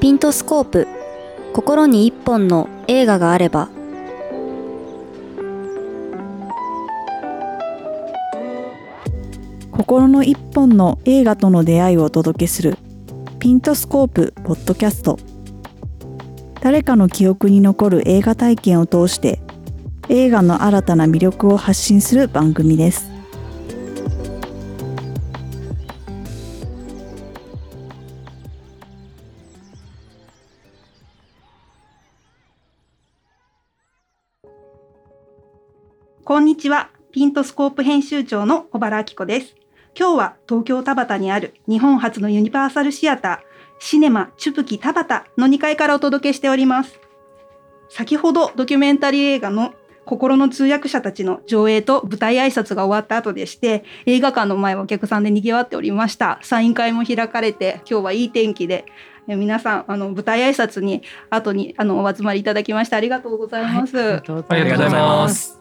[0.00, 0.88] ピントスコープ。
[1.52, 3.68] 心に一本の映画があれば。
[9.72, 12.78] 心の一本の映画との出会いをお届けする。
[13.40, 15.18] ピントスコープポッドキャスト。
[16.62, 19.38] 誰かの記憶に残る映画体験を通して
[20.08, 23.09] 映画の新たな魅力を発信する番組です。
[36.60, 36.90] ちは。
[37.10, 39.56] ピントスコープ編集長の小原明子です。
[39.98, 43.38] 今日は東京田端にある日本初のユニバーサルシアター、
[43.78, 47.00] シネマチュプキ田端の2階からお届けしております。
[47.88, 49.72] 先ほどドキュメンタリー映画の
[50.04, 56.40] 心の通訳者たちの上映と舞台挨拶が終わった後でして、映画館の前はお客さんで賑わっておりました。
[56.42, 58.84] サイン会も開かれて、今日はいい天気で、
[59.28, 63.98] え皆さん、あの、舞台挨拶に、後に、あの、お集まりいただきましてありがとうございます。
[63.98, 65.60] ありがとうございます。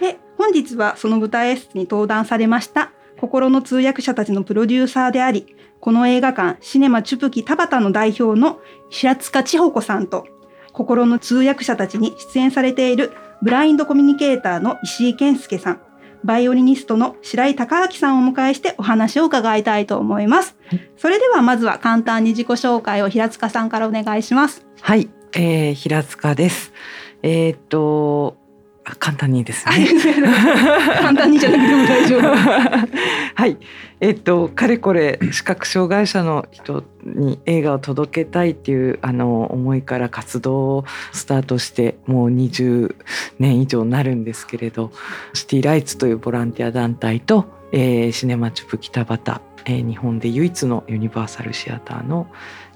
[0.00, 10.26] で本日はその舞台挨拶に登壇されました心の通訳者たちのプロデューサーでありこの映画館シネマチュプキ田端の代表の平塚千穂子さんと
[10.72, 13.12] 心の通訳者たちに出演されている
[13.42, 15.80] ブラインドコミュニケーターの石井健介さん
[16.24, 20.56] バイオリニストの白井孝明さんをお迎えしてお話を伺いたいと思います、
[20.96, 26.72] それではまずは簡単に自己紹介を平塚さんからお願いしますはい、えー、平塚です。
[27.22, 28.36] えーっと、
[28.84, 29.88] 簡単にですね。
[31.00, 32.22] 簡単にじゃなくても大丈夫
[33.34, 33.56] はい、
[34.00, 42.94] えーっとかれこれ視覚障害者の人に映画を届けたいっていうあの思いから活動をスタートしてもう20
[43.38, 44.92] 年以上になるんですけれど、
[45.32, 52.26] シティライツというボランティア団体と、えーシネマチュプ北畑、えー日本で唯一のユニバーサルシアターの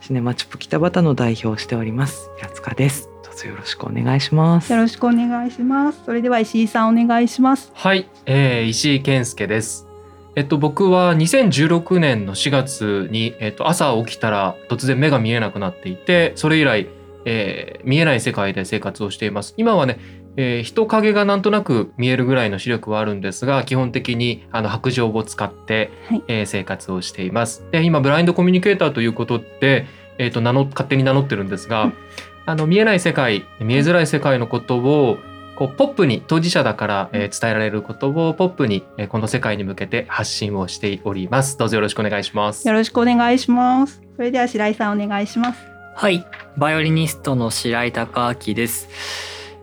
[0.01, 3.18] シネマチュプ北畑の代表をしております平塚です。
[3.39, 4.73] どうぞよろしくお願いします。
[4.73, 9.87] よろしくお願いしますそれでは石井さんお願いしますはい、えー石井健介です。
[10.35, 16.89] えっと僕は2016年の4月にえっと朝起きたら突然目が見えなくなっていて、それ以来、
[17.27, 19.55] えー見えない世界で生活をしています。
[19.57, 20.01] 今はね、
[20.37, 27.65] えー人影がなんとなく見えるぐらいの視力はあるんですが、基本的にあの白状を使って、はいえー生活をしています。
[27.71, 29.87] で、今ブラインドコミュニケーターということで、
[30.19, 31.93] えっと名乗勝手に名乗ってるんですが、
[32.49, 35.19] あの見えない世界、見えづらい世界のことを
[35.55, 41.59] こうポップに当事者だから、えー伝えられることをポップに、えーこの世界に向けて発信をしております。
[41.59, 42.73] どうぞよろしくお願いしますよ。
[42.73, 44.01] ろしくお願いします。
[44.17, 45.61] それでは白井さんお願いします。
[45.95, 46.27] はい、
[46.57, 48.89] バイオリニストの白井孝明です。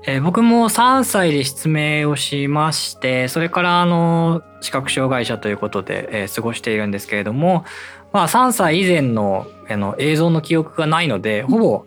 [0.06, 7.66] えー僕も3歳で失明をしまして、それからあの視覚障害者ということで、えー過ごしているんですけれども、
[8.14, 11.86] まあ3歳以前のあの映像の記憶がないので、ほぼ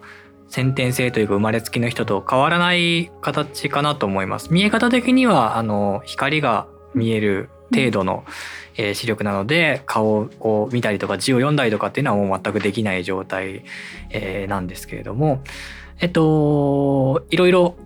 [0.49, 4.53] 先天性というか生まれつきの人と変わらない形かなと思います。
[4.53, 8.25] 見え方的にはあの光が見える程度の、
[8.77, 13.65] えー視力なので顔を見たりとか字を読んだりとかっていうのはもう全くできない状態、
[14.11, 15.43] えーなんですけれども
[16.01, 17.77] えっといろいろ、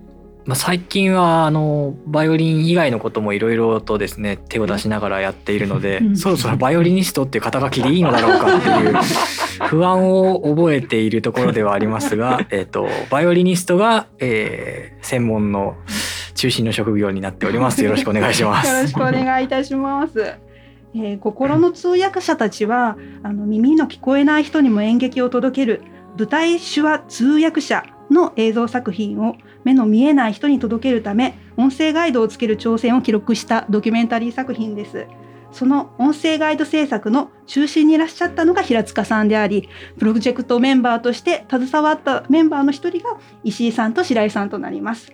[0.44, 8.94] まあ、最近はあのバイオリン以外のこともいろいろとですね手を出しながらやっているので、うんそろそろバイオリニストっていう肩書きでいいのだろうかっていう
[9.68, 15.74] 不安を覚えているところではありますが、えっとバイオリニストが、えー専門の
[16.34, 17.84] 中心の職業になっております。
[17.84, 18.68] よろしくお願いします。
[18.68, 20.34] よろしくお願いいたします。
[20.94, 25.82] えー心の通訳者たちはあの耳の聞こえない人にも演劇を届ける
[26.18, 35.06] 舞台手話通訳者の映像作品を目の見えない人に届けるため音声ガイドをつける挑戦を記録したドキュメンタリー作品です。
[35.52, 39.68] その音声ガイド制作の中心にいらっしゃったのが平塚さんであり、
[39.98, 45.12] プロジェクトメンバーとして携わったメンバーの一人が石井さんと白井さんとなります。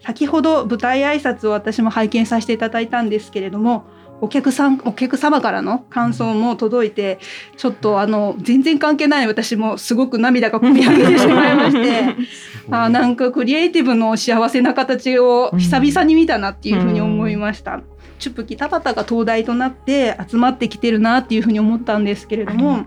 [0.00, 3.84] 先ほど舞台挨拶を私も拝見させていただいたんですけれども
[4.20, 7.18] お客さんお客様からの感想も届いて
[7.56, 12.04] ちょっとあの全然関係ない私もすごく涙がこみ上げてしまいまして
[12.70, 17.80] あーなんかクリエイティブの幸せな形を久々に見たなっていうふうに思いました。
[18.18, 22.86] チュプキ田畑が東大となって集まってきてるなっていうふうに思ったんですけれども、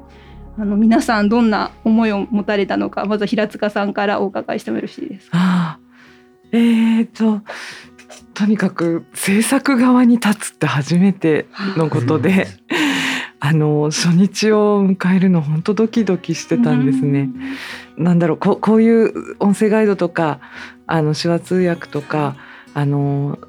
[0.57, 5.77] あの皆さんどんな思いを持たれたのかまず平塚さんからお伺いしてもよろしいですか？
[6.53, 7.41] えーと
[8.37, 12.45] とにかく制作側に立つって初めてのことで
[13.39, 17.31] あの初日を迎えるの本当ドキドキしてたんですね。
[17.97, 20.39] なんだろうこうこういう音声ガイドとか
[20.85, 22.35] あの手話通訳とか
[22.75, 23.39] あの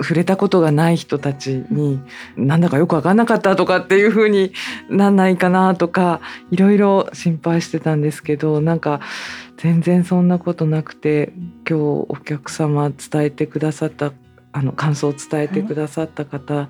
[0.00, 2.00] 触れたことがない人たちに
[2.36, 4.52] なんだかよく分かんなかったとかっていう風に
[4.88, 9.00] なんないかなとかいろいろ心配してたんですけどなんか
[9.56, 11.32] 全然そんなことなくて
[11.68, 14.12] 今日お客様伝えてくださった
[14.52, 16.68] あの感想を伝えてくださった方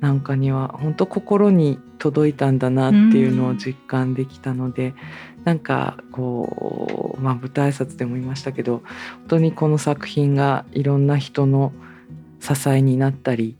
[0.00, 4.94] なんかには本当心に届いたんだなっていうのを実感できたので、
[5.44, 11.72] なんかこう、まあ、舞台挨拶でも言いましたけど本当にこの作品がいろんな人の
[12.38, 13.56] 支えになったり、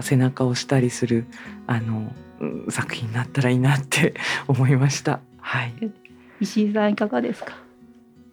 [0.00, 1.26] 背中を押したりする
[1.66, 4.14] あのうん作品になったらいいなって
[4.46, 5.18] 思いました。
[5.40, 5.74] はい、
[6.40, 7.56] 石井さんいかがですか？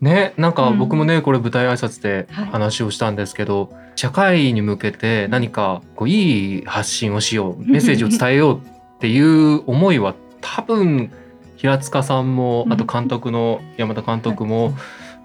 [0.01, 0.77] ねなんかうん。
[0.79, 2.45] 僕もねこれ舞台挨拶ではい。
[2.47, 8.61] 話をしたんですけど、社会に向けて何かこういい発信をしようメッセージを伝えようっ
[8.99, 11.11] ていう思いは多分
[11.57, 12.73] 平塚さんもうん。
[12.73, 14.73] あと監督の山田監督も、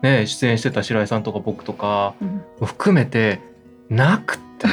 [0.03, 2.43] ね、出演してた白井さんとか僕とかうん。
[2.61, 3.41] も含めて
[3.89, 4.67] なくて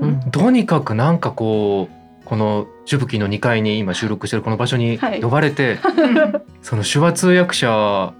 [0.00, 5.20] うん とにかくなんかこうこの「しぶき」の2階に今収録してるこの場所にはい。
[5.20, 5.78] 呼ばれて、
[6.62, 8.12] その手話通訳者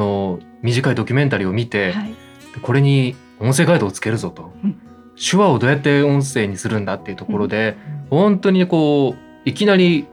[0.00, 2.14] の短いドキュメンタリーを見て、はい。
[2.62, 4.80] これに音声ガイドをつけるぞと、うん。
[5.16, 7.76] 手話をどうやって音声にするんだっていうところで、
[8.08, 10.06] 本当にこういきなり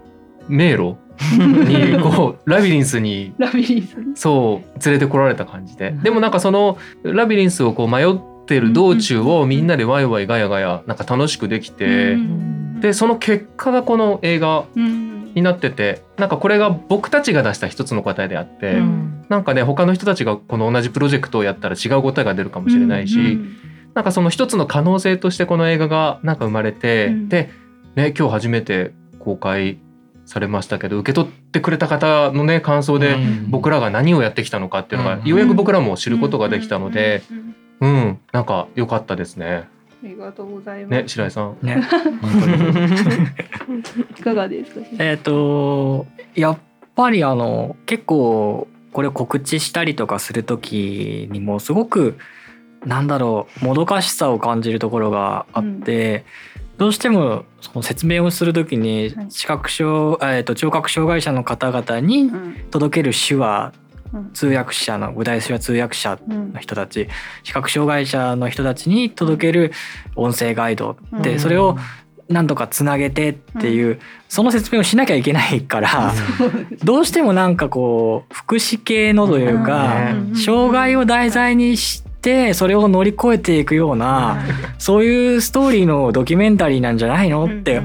[0.47, 0.97] 迷路
[1.37, 3.95] に こうラビリンスにラビリンス。
[4.15, 12.79] そう連れてこられた感じで、うんでもなんかそのラビリンスをこう迷ってる道中をみんなでワイワイガヤガヤなんか楽しくできて、うん。
[12.81, 19.25] でその結果がこの映画うんになっててなんかこれが僕たちが出した一つの答えであって、うん。
[19.29, 23.57] なんかね他の人たちがこの同じプロジェクトをやったら違う答えが出るかもしれないし、うん
[23.93, 27.29] なんかその一つの可能性としてこの映画がなんか生まれて、うん。
[27.29, 27.49] で、
[27.95, 29.79] ね、今日初めて公開
[30.27, 33.49] されましたけど受け取ってくれた方のね感想でうん。
[33.49, 35.27] 僕らが何をやってきたのかっていうのがうん。
[35.27, 37.95] ようやく僕らも知ることができたので、うんうん。
[37.95, 39.67] うん、なんか良かったですね。
[40.03, 40.91] ありがとうございます。
[40.91, 41.57] ね、白井さん。
[41.61, 41.81] ね
[44.17, 44.81] いかがですか？
[44.99, 46.05] えっと
[46.35, 46.57] やっ
[46.95, 52.17] ぱりあの結構これを告知したりとかする時にもすごく
[52.85, 56.25] なんだろうもどかしさを感じるところがあって、
[56.77, 63.86] どうしてもその説明をする時にはい視覚障、えー、と聴覚障害者の方々にうん届ける手話うん
[64.33, 67.07] 通訳者の舞台手話通訳者うんの人たち
[67.43, 69.71] 視覚障害者の人たちに届ける
[70.15, 71.39] 音声ガイドで、うん。
[71.39, 71.77] それを
[72.29, 76.13] なんとかつなげてっていう、その説明をしなきゃいけないから、
[76.83, 80.35] どうしてもなんかこう福祉系のというか、うん。
[80.35, 84.43] 障害を題材にしてそれを乗り越えていくような、
[84.77, 87.45] そういうストーリーのドキュメンタリーなんじゃないの？
[87.45, 87.81] って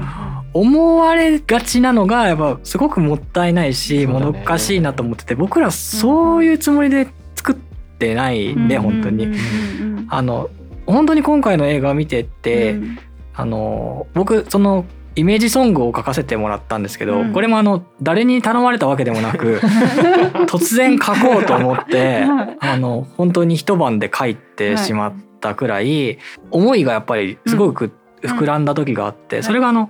[0.53, 4.07] 思われがちなのがやっぱすごくもったいないし、ね。
[4.07, 9.25] もどかしいなと思ってて僕らそういうつもりで作ってないんで、本当に。
[9.25, 10.49] うんうんあの
[10.85, 12.99] 本当に今回の映画を見てて、うん。
[13.35, 14.85] あの僕その
[15.15, 17.33] イメージソングを書かせてもらったんですけど、うん。
[17.33, 19.59] これもあの誰に頼まれたわけでもなく
[20.45, 22.57] 突然書こうと思ってはい。
[22.59, 26.19] あの本当に一晩で書いてしまったくらい、
[26.51, 27.91] 思いがやっぱりすごく
[28.21, 29.89] 膨らんだ時があって、それがあの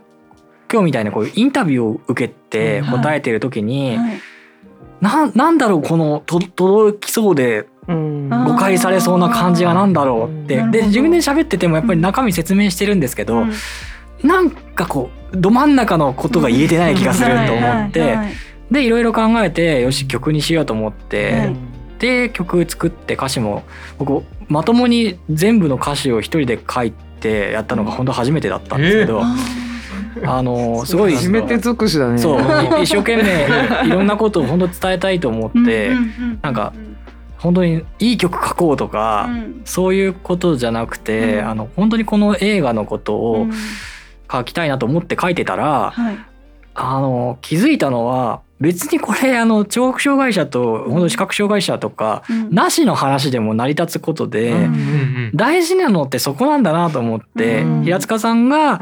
[0.74, 4.22] 今日みたいなこういうインタビューを受けて答えてる時に、はい。
[5.02, 10.64] ななんだろうこのと届きそうで誤解されそうな感じはなんだろうって。
[10.72, 13.54] で自分で喋っててもやっぱり中身説明してるんですけど、うん。
[14.24, 18.34] なんかこうど真ん中のことが言えてない気がすると思っはいてはいはい。
[18.72, 21.56] でいろいろ考えてよし曲にしようと思って、はい。
[22.00, 23.64] で曲作って歌詞も
[24.00, 29.22] 僕まともに全部の歌詞を一人で書いてやったのが本当初めてだったんですけど、
[30.26, 31.16] あのすごい。
[31.16, 32.18] 初めて尽くしだね。
[32.18, 32.42] そう
[32.80, 33.48] い一生懸命
[33.88, 36.04] いろんなことを本当伝えたいと思って、うんうんう
[36.34, 36.74] んなんか
[37.38, 39.62] 本当にいい曲書こうとか、うん。
[39.66, 41.50] そういうことじゃなくて、うん。
[41.50, 43.52] あの本当にこの映画のことうをん。
[44.32, 46.18] 書きたいなと思って書いてたら、はい。
[46.76, 52.50] あの気づいたのは別にこれあの聴覚障害者と本当視覚障害者とか、うん。
[52.50, 55.32] なしの話でも成り立つことで、うんうんうん。
[55.36, 58.82] 大事なのってそこなんだなと思って、うん平塚さんが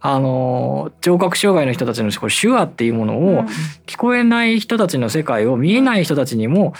[0.00, 3.44] あの聴覚障害の人たちの手話っていうものを、
[3.86, 6.74] 聞こえない人たちの世界を見えない人たちにも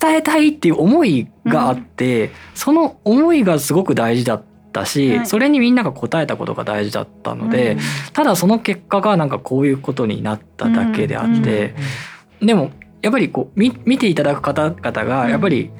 [0.00, 4.42] 伝えたいっていう思いがあって、その思いがすごく大事だっ
[4.78, 5.26] たし、はい。
[5.26, 7.76] それにみんなが応えたことが大事だったので、
[8.12, 11.74] ただその結果がなんかこういうことになっただけであって、
[12.40, 12.70] でも
[13.02, 15.70] やっぱりこう見見ていただく方々がやっぱり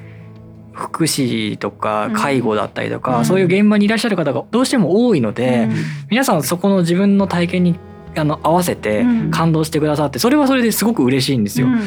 [0.73, 3.25] 福祉とか介護だったりとか、うん。
[3.25, 5.69] そういう現場にいらっしゃる方がどうしても多いので、
[6.09, 7.79] 皆さんそこの自分の体験に
[8.15, 9.31] あの合わせてうん。
[9.31, 11.67] 感動してくださってそれはそれですごく嬉しいんですよ。
[11.67, 11.81] うん。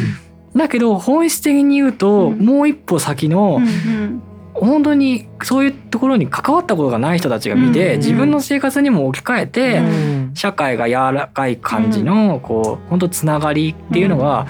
[0.57, 2.39] だけど本質的に言うと、うん。
[2.39, 4.23] もう一歩先のうん
[4.55, 10.31] 本当にそういうところに関わったことがない人たちが見て、うん自分の生活にも置き換えて、うん。
[10.35, 14.47] 社会が柔らかい感じのこう本当つながりっていうのが、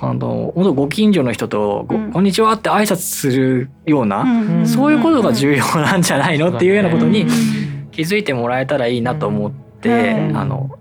[0.00, 2.12] あの本当ご近所の人とご、うん。
[2.12, 4.66] こんにちは」って挨拶するような、うん。
[4.66, 7.88] そういうことが重要なんじゃないのっていうようなことにうん。
[7.90, 10.36] 気づいてもらえたらいいなと思って、うん。
[10.36, 10.78] あの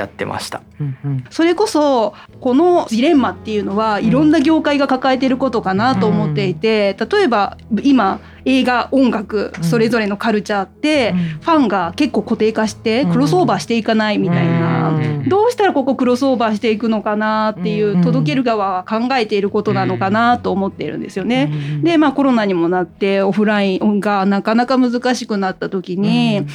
[0.00, 0.62] やってました。
[0.80, 1.24] うんうん。
[1.30, 9.64] それこそこのジレンマっていうのはいろんな業界が抱えていることかなと思っていて、例えば今映画音楽うん。
[9.64, 15.28] それぞれのカルチャーってファンが結構固定化してクロスオーバーしていかないみたいな、うん。
[15.28, 18.02] どうしたらここクロスオーバーしていくのかなっていう、うん。
[18.02, 21.50] 届ける側は考えていることなのかなと思ってるんですよね。
[21.52, 21.82] うん。
[21.82, 26.46] でまあコロナにもなってオフラインがなかなか難しくなった時に、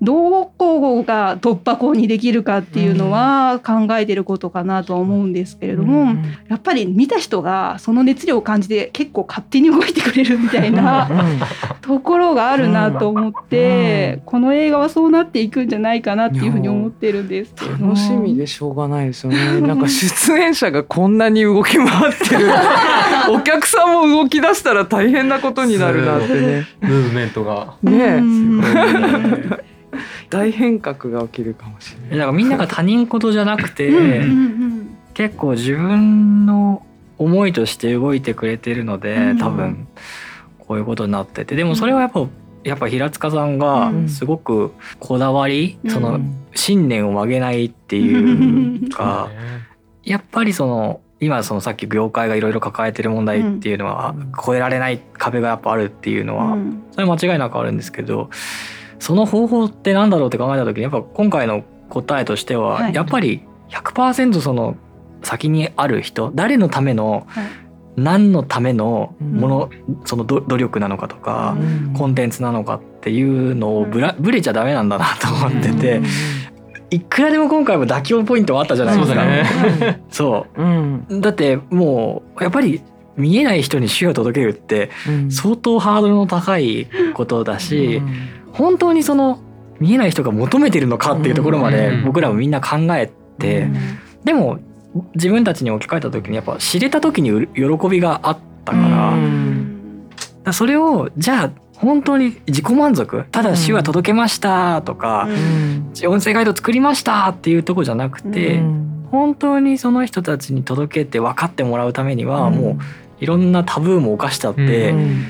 [0.00, 6.14] どこが突破口にできるかっていうのは考えてることかなとは思うんですけれども、
[6.48, 11.08] やっぱり見た人がその熱量を感じて結構勝手に動いてくれるみたいな
[11.80, 19.60] ところがあるなと思って、この映画はそうなっていくんじゃないかなっていうふうに思ってるんです楽しみでしょうがないですよね。
[19.60, 22.48] なんか出演者がこんなに動き回ってる。
[23.30, 26.66] お客さんも動き出したら大変なことになるなってね。
[26.80, 27.74] ムーブメントが。
[27.82, 28.22] ね
[30.30, 32.10] 大変革が起きるかもしれない。
[32.10, 34.68] だからみんなが他人事じゃなくて、うんうん
[35.18, 36.86] 結構自分の
[37.18, 39.38] 思いとして動いてくれてるので、うん。
[39.38, 39.88] 多分
[40.60, 41.56] こういうことになってて。
[41.56, 42.24] でもそれはやっぱ、
[42.62, 44.08] やっぱ平塚さんがうん。
[44.08, 44.70] すごく
[45.00, 45.90] こだわり、うん。
[45.90, 46.20] その
[46.54, 49.28] 信念を曲げないっていうか、
[50.04, 54.32] やっぱりその今そのさっき業界がいろいろ抱えてる問題っていうのは、うん。
[54.40, 56.84] 超えられない壁がやっぱあるっていうのは、うん。
[56.92, 58.30] それは間違いなくあるんですけど
[58.98, 62.94] その方法ってなんだろうって考えた時にやっぱ今回の答えとしては、はい。
[62.94, 64.76] やっぱり100%その
[65.22, 67.46] 先にある人誰のためのはい。
[67.96, 69.70] 何のためのもの、
[70.04, 71.56] そのど努力なのかとか、
[71.96, 76.00] コンテンツなのかっていうのをぶらぶれちゃダメなんだなと思ってて、
[76.90, 79.20] いくらでも今回も妥協ポイントはあったじゃないですか。
[79.20, 80.62] そうだそう。
[80.62, 81.20] うん。
[81.20, 82.82] だってもうやっぱり
[83.16, 85.30] 見えない人に主を届けるってうん。
[85.32, 89.38] 相当ハードルの高いことだし、うん本当にその
[89.78, 92.04] 見えない人が求めてるのかっていうところまでうん。
[92.04, 93.74] 僕らもみんな考えて、うん。
[94.24, 94.58] でも
[95.14, 100.10] 自分たちに置き換えた時にやっぱ知れた時にう喜びがあったから,、うん。
[100.52, 105.28] それをじゃあ本当に自己満足ただ手話届けましたとか、
[106.08, 109.06] 音声ガイド作りましたっていうとこじゃなくて、うん。
[109.12, 112.78] 本当にその人たちに届けて分かってもらうためにはもう
[113.20, 115.24] いろんなタブーも犯しちゃって、うん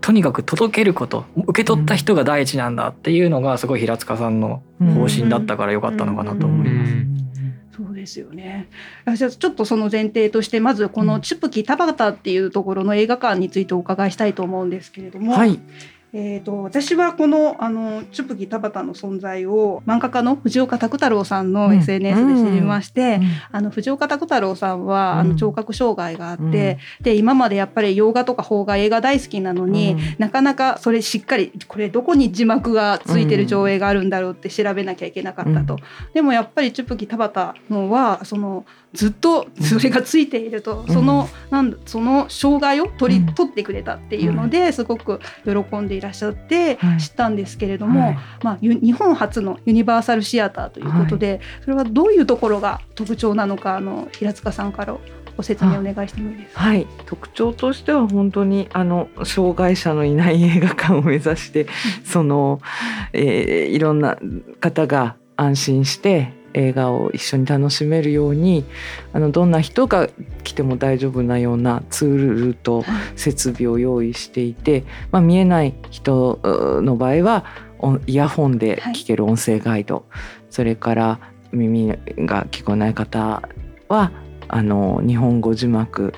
[0.00, 6.92] とにかく届けること受け取った人が第一なんだっていうのがすごい平塚さんの方針だったから良かったのかなと思います。
[7.76, 8.68] そうですよね。
[9.06, 15.58] あじゃあちょっとその前提としてまずこのチュプキ田畑っていうところの映画館についてお伺いしたいと思うんですけれども、はい。
[16.12, 21.80] えー、と私はこのあのチュプキ田畑の存在を漫画家の藤岡拓太郎さんのうん。
[21.80, 35.78] SNS で知りまして、あの藤岡拓太郎さんは、あの聴覚障害があって、で今までやっぱり洋画とか邦画映画大好きなのに、なかなかそれしっかりこれどこに字幕がついてる上映があるんだろうって調べなきゃいけなかったと。
[36.14, 40.86] でもやっぱりチュプキ田畑のはそのずっとそれがついていると、ん。
[40.88, 43.34] そのなんだその障害を取り、うん。
[43.34, 47.00] 取ってくれたっていうのですごく喜んでいらっしゃってはい。
[47.00, 48.18] 知ったんですけれども、はい。
[48.42, 54.96] まあ、ゆ日本初のユニバーサルシアターということで、それはどういうところが特徴なのかあの平塚さんから
[55.36, 56.60] ご説明お願いしてもいいですか？
[56.60, 61.66] はい、特徴としては本当にあの障害者のいない映画館を目指して
[62.04, 62.60] その、
[63.12, 64.18] えーいろんな
[64.60, 68.64] 方が安心して映画を一緒に楽しめるように
[69.12, 70.08] あのどんな人が
[70.42, 72.84] 来ても大丈夫なようなツールと
[73.16, 77.44] 設備を用意していて、まあ、見えない人うの場合は
[77.78, 80.04] 音イヤホンで聞ける音声ガイド、
[80.50, 81.18] それから
[81.52, 83.42] 耳が聞こえない方
[83.88, 84.12] は
[84.48, 86.12] あの日本語字幕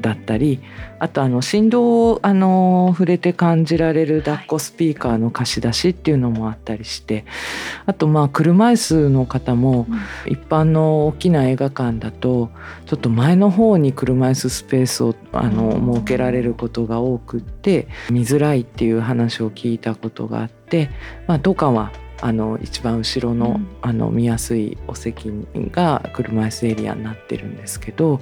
[0.00, 0.60] だったり
[0.98, 7.24] あとあの振動をあの触れて感じられる抱っこスピーカーの貸し出しっていうのもあったりして
[7.86, 9.86] あとまあ車椅子の方も
[10.26, 12.50] 一般の大きな映画館だと
[12.86, 20.90] ちょっと前の方に車椅子スペースをあの設けられることが多くって見づらいっていう話を聞いたことがあって、
[21.26, 23.68] まあ、どかはあの一番後ろの,、うん。
[23.82, 25.30] あの見やすいお席
[25.70, 28.20] が車椅子エリアになってるんですけど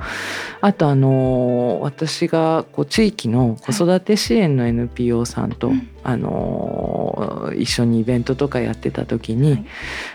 [0.63, 5.89] あとあの私がこう地域の子育て支援の NPO さんと、うん。
[6.03, 9.65] あの一緒にイベントとかやってた時に、はい。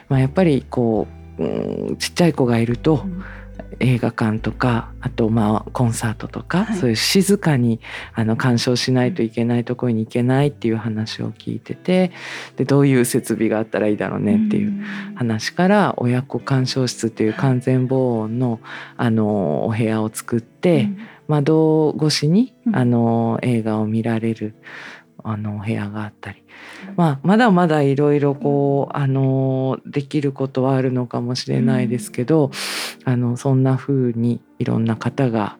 [0.10, 1.08] まあ、やっぱりこ
[1.39, 3.06] う、うんちっちゃい子がいると、
[3.80, 6.78] 映画館とかあとまあコンサートとか、はい。
[6.78, 7.80] そういう静かに
[8.14, 12.12] あの鑑賞しないといけないところに行けないっていう話を聞いてて
[12.56, 14.84] でどういう設備があったらいいだろうねっていう
[15.16, 18.60] 話から親子鑑賞室っていう完全防音の
[18.98, 20.90] あのお部屋を作って、
[21.28, 22.76] 窓越しにうん。
[22.76, 24.56] あの映画を見られる
[25.27, 26.44] あのお部屋があったり、
[26.96, 32.51] まあ、まだまだいろいろこうあのできることはあるのかもしれないですけど、
[33.03, 35.58] あのそんな風にいろんな方が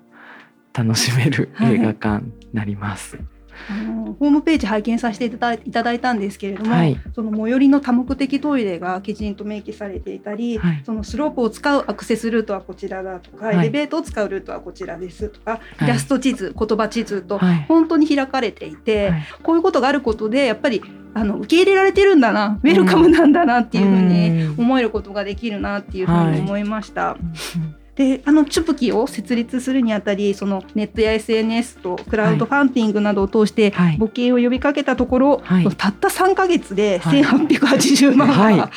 [0.74, 1.76] 楽しめるはい。
[1.76, 3.35] 映画館になります。
[3.70, 6.98] あのホームページ拝見させていただいいたんですけれども、はい。
[7.14, 10.84] その最寄りの多目的トイレがきちんと明記されていたり、はい。
[10.86, 13.58] そのスロープを使うアクセスルートはこちらだとか、はい。
[13.58, 15.86] エレベーターを使うルートはこちらですとか、はい。
[15.86, 17.66] イラスト地図言葉地図とはい。
[17.68, 19.26] 本当に開かれていて、はい。
[19.42, 20.82] こういうことがあることでやっぱり
[21.14, 24.60] あの受け入れられてるんだなウェルカムなんだなっていうふうにうん。
[24.60, 27.18] 思えることができるなっていうふうに思いました。
[27.56, 33.98] うんであのチュプキを設立するにあたりそのネットや SNS とクラウドファンディングなどを通してはい。
[33.98, 35.76] 募金を呼びかけたところ、はい。
[35.76, 37.24] たった3ヶ月ではい。
[37.24, 38.58] 1880万はい。
[38.58, 38.70] が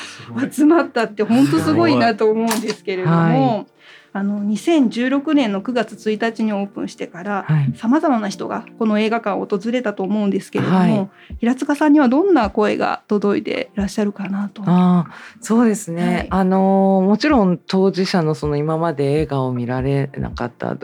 [0.51, 3.67] 集まったって本当すごいなと思うんですけれども、は
[4.12, 7.73] あの2016年の9月1日にオープンしてからはい。
[7.77, 11.11] さまざまな人がこの映画館を訪れたと思うんですけれども、はい。
[11.41, 14.62] 平塚さんにはどんな声が届いていらっしゃるかなと。
[14.62, 16.27] ああそうですね、はい。
[16.31, 20.77] あのもちろん当事者のその今まで映画を見られなかった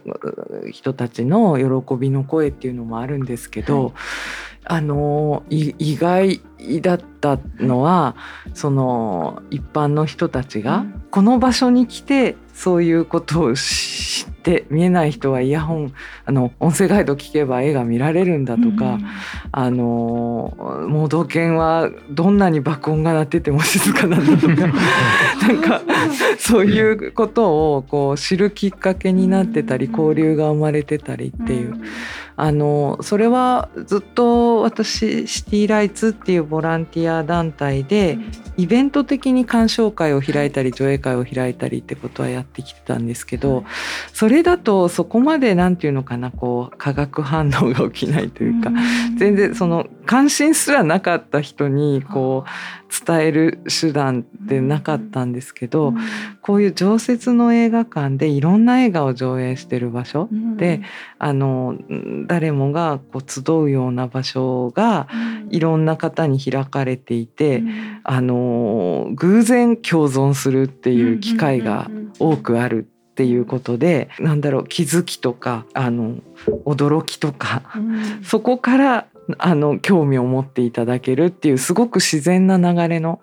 [0.71, 3.93] 人たちの喜びの声っていうのもあるんですけど、はい
[4.65, 6.41] あのい意外
[6.81, 8.17] だったのは
[8.55, 11.05] その一般の人たちがうん。
[11.11, 15.93] この場所に来てそういうことを知って見えない人はイヤホン
[16.25, 18.99] あの音声ガイド聞けば映画見られるんだとか、
[19.53, 24.55] あの盲導犬はどんなに爆音が鳴ってても静かなんだとか
[25.47, 25.83] なんか
[26.39, 29.93] そういうことをこう知るきっかけになってたりうん。
[29.93, 31.83] 交流が生まれてたりっていう、ん
[32.37, 38.19] あのそれはずっと私シティライツっていうボランティア団体で
[38.57, 43.65] イベント的に鑑賞会を開いたり上映会を開いたりってことはやってきてたんですけど、
[44.13, 48.71] それだとそこまでなんていうのかなこう化学反応が起きないというか、
[49.17, 55.95] 全然その関心すらなかった人にこう伝える手段ってなかったんですけど、
[56.43, 60.83] こういう常設の映画館でいろんな映画を上映してる場所で
[61.19, 61.77] あの
[62.27, 65.09] 誰もがこう集うような場所が
[65.51, 67.63] いろんな方に開かれていて、
[68.05, 76.17] あの偶然共存するっていう機会が多くあるっていうことで、なんだろう気づきとかあの
[76.65, 77.63] 驚きとか
[78.23, 79.07] そこから
[79.39, 83.21] あの興味を持っていただけるっていうすごく自然な流れの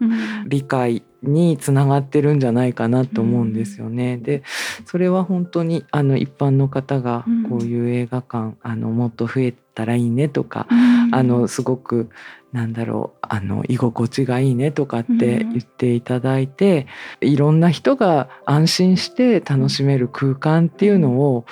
[0.47, 4.17] 理解につながってるんじゃないかなと思うんですよね。
[4.17, 4.41] で
[4.85, 7.41] それは本当にあの一般の方がうん。
[7.51, 10.67] こういう映画館あのもっと増えたらいいねとか、
[11.11, 12.09] あのすごく
[12.53, 16.87] なんだろうあの居心地がいいねとかって言っていただいて、
[17.19, 21.45] いろんな人が安心して楽しめる空間っていうのを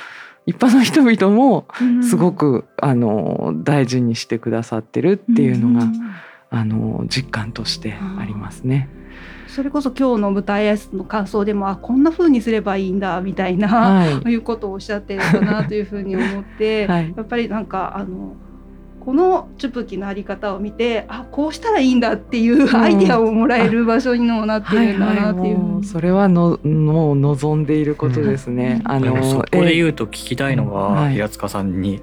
[0.49, 1.67] 一般の人々も
[2.01, 5.85] すごくあの大事にしてくださってるっていうのが、
[6.49, 8.89] あの実感としてありますね。
[9.47, 14.09] それこそ今日の舞台挨拶の感想でもあこんな風にすればいいんだみたいな、はい。
[14.33, 17.13] いうことをおっしゃってるのかなというふうに思って、 はい。
[17.15, 18.35] やっぱりなんかあの
[18.99, 25.69] このチュプキのあり方を見てあこうしたらいいんだっていうアイディアをもらえる場所にもなってるんだなっていうふうに。
[25.69, 28.81] もうそれはのもう望んでいることですね。
[28.85, 28.91] うん。
[28.91, 31.13] あのそこで言うと聞きたいのが、はい。
[31.13, 32.01] 平塚さんに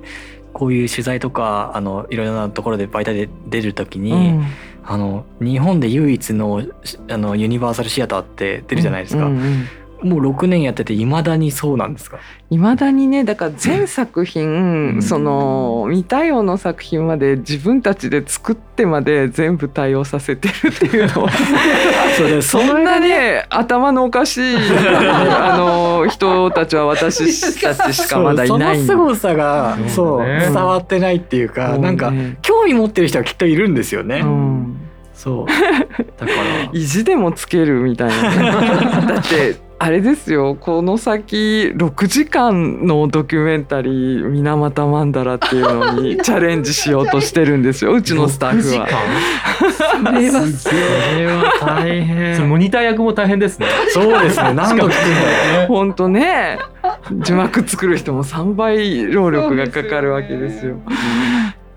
[0.52, 4.44] こういう取材とかあのいろいろなところで媒体で出る時に、うん。
[4.88, 9.68] あの日本で唯一のしあのユニバーサルシアターって出るじゃないですか、うんうん
[10.06, 12.18] もう6年やってていまだにそうなんですか？
[12.50, 15.02] いまだにねだから全作品、うん。
[15.02, 21.30] その見たような作品まで自分たちで作ってまで全部対応させてるっていうのは
[22.16, 27.18] それそんなね頭のおかしい あの人たちは私
[27.60, 28.80] たちしかまだいない。
[28.80, 31.82] んその凄さがそうそうね伝わってないっていうか、もうね。
[31.82, 34.76] なんか興味持ってる人はきっといるんですよね、うん。
[35.14, 35.46] そう。
[35.46, 36.70] だから。
[36.72, 38.30] 意地でもつけるみたいな。
[38.30, 40.56] ねだってあれですよ。
[40.58, 47.92] この先6時間のドキュメンタリー「水俣マンダラ」っていうのに チャレンジしようとしてるんですよ。
[47.92, 48.88] うちのスタッフは。
[48.88, 52.36] それはそれは大変。
[52.36, 53.66] それモニター役も大変ですね。
[53.90, 54.54] そうですね。
[54.54, 56.58] 何度聞くんだよほんとね。
[57.18, 60.76] 字幕作る人も3倍労力がかかるわけですよ。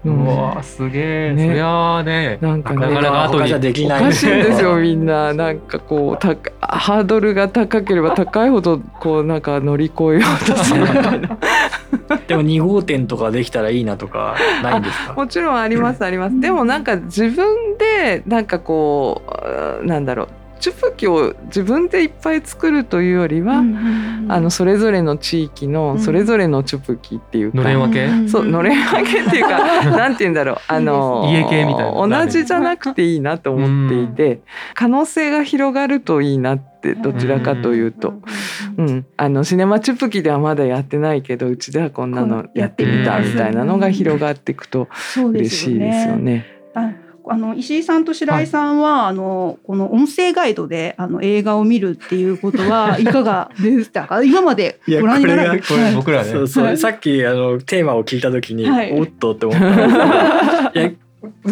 [0.05, 1.47] うわーすげえ、ね。
[1.47, 3.59] そりゃあねなんかねなかなか後に。
[3.59, 4.01] できない。
[4.01, 5.33] おかしいんですよ みんな。
[5.33, 11.37] なんかこうたハードルが高ければ高いほどこうなんか乗り越えようとするみたいな。
[12.27, 15.13] でも2号店とかできたらいいなとかないんですか？
[15.13, 16.39] もちろんありますあります。
[16.39, 19.21] でもなんか自分でなんかこ
[19.81, 20.27] うなんだろう
[20.59, 23.59] チュプキを自分でいっぱい作るというよりは、
[24.27, 30.57] あのそれぞれの地域のそれぞれのチュプキっていうか、のれん分け、そうのれん分けっていうか なんて言うんだろう。
[30.67, 34.41] あの家系みたいな同じじゃなくていいなと思っていて
[34.75, 38.15] 可能性が広がるといいなってどちらかというと。
[38.77, 45.85] うん、あのシネマチュプキではまだやってないけどうちではこんなのやってみたみたいなのが広がっていくと嬉しいすよね。
[45.85, 46.45] ですよね。
[47.29, 54.21] ああの石井さんと白井さんは、あのこの音声ガイドであの映画を見るっていうことは いかがでしたか？
[54.25, 55.67] 今までご覧になられて。
[55.67, 56.31] これ僕らね。
[56.31, 56.77] そうそう、はい。
[56.77, 58.91] さっきあのテーマを聞いた時に、はい。
[58.99, 60.91] おっとって思ったんですけど い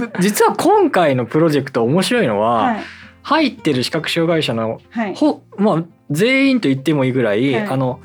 [0.02, 2.78] や実は今回のプロジェクト面白いのは、はい。
[3.24, 5.16] 入ってる視覚障害者のはい。
[5.16, 7.68] ほ、まあ、全員と言ってもいいぐらい、はい。
[7.68, 8.00] あの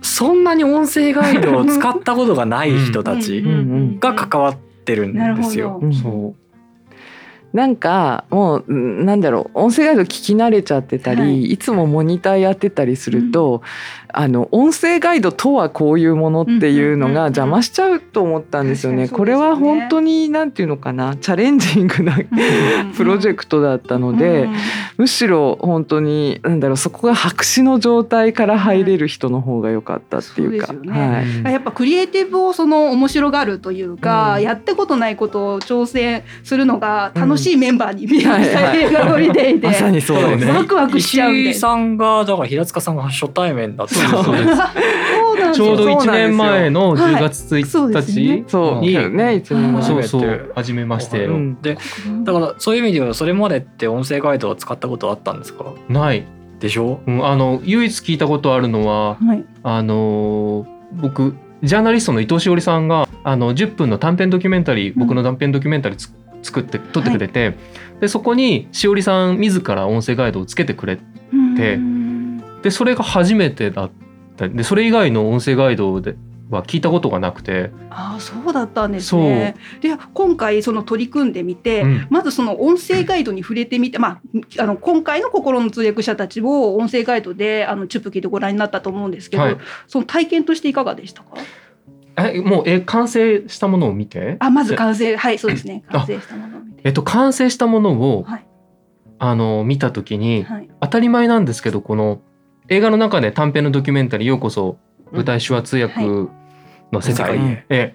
[0.00, 3.42] そんなに音声ガイドを使ったことがない人たち
[4.00, 5.78] が関わってるんですよ。
[5.80, 5.86] ど。
[5.86, 5.94] うん。
[5.94, 6.43] そう
[7.54, 11.44] なんかもうなんだろう音声ガイド聞き慣れちゃってたり、はい。
[11.52, 13.62] い、つもモニターやってたりすると、
[14.16, 19.08] あの音声ガイドとはこういうものっていうのが邪魔しちゃうと思ったんですよね。
[19.08, 22.16] これは本当になんていうのかなチャレンジングな
[22.96, 24.48] プロジェクトだったので、
[24.96, 31.52] むしろ本当になんだろうそこが白紙の状態から入れる人の方が良かったっていうか、はい。
[31.52, 34.42] やっぱクリエイティブをその面白がるというか、うん。
[34.42, 39.66] やってことないことを挑戦するのが楽しいメンバーに見えました、 映画ホリデーで。
[39.68, 40.52] まさにそうですね。
[40.52, 41.50] ワクワクしちゃうみたいな。
[41.50, 43.88] 石井さんがだから平塚さんが初対面だっ
[45.54, 46.12] ちょうど1そうなんですよ。
[46.12, 47.14] 年前のはい。
[47.14, 48.22] 10月そうで1すね。
[48.44, 48.80] 日そう。
[48.80, 50.42] にね一年前そうそ初めて。
[50.42, 51.24] う初めまして。
[51.26, 51.60] うん。
[51.62, 51.78] で
[52.24, 55.66] だからそういう意味ではそれまでって音声ガイドを使ったことあったんですか？
[55.88, 56.24] ない、
[56.60, 57.00] でしょ？
[57.06, 59.44] うん、あの唯一聞いたことあるのははい。
[59.62, 65.00] あのー僕ジャーナリストの伊藤詩織さんがあの10分の短編ドキュメンタリー、うん。
[65.00, 66.12] 僕の短編ドキュメンタリーつ
[66.42, 67.56] 作って撮ってくれて、
[68.00, 70.98] でそこにしおりさん自ら音声ガイドをつけてくれ
[71.56, 72.03] でうん
[72.64, 73.90] でそれが初めてだっ
[74.36, 74.48] た。
[74.48, 76.16] でそれ以外の音声ガイドで
[76.50, 79.54] は聞いたことがなくて、ああそうだったんですね。
[79.80, 82.06] で今回その取り組んでみて、うん。
[82.10, 84.20] まずその音声ガイドに触れてみて、ま
[84.58, 89.56] あ、あの今回の心の通訳者たちを音声ガイドであのチュプキでご覧になったと思うんですけど、はい。
[89.86, 91.36] その体験としていかがでしたか？
[92.16, 94.36] えもうえ完成したものを見て？
[94.40, 95.16] あまず完成。
[95.16, 95.84] はいそうですね。
[95.88, 96.80] あ完成したものを見て。
[96.84, 98.46] えっと完成したものを、はい。
[99.20, 100.68] あの見た時にはい。
[100.80, 102.20] 当たり前なんですけどこの
[102.68, 104.78] 映画の中で短編のドキュメンタリー「ようこそ
[105.12, 106.00] 舞台手話通訳
[106.92, 107.94] の世界」え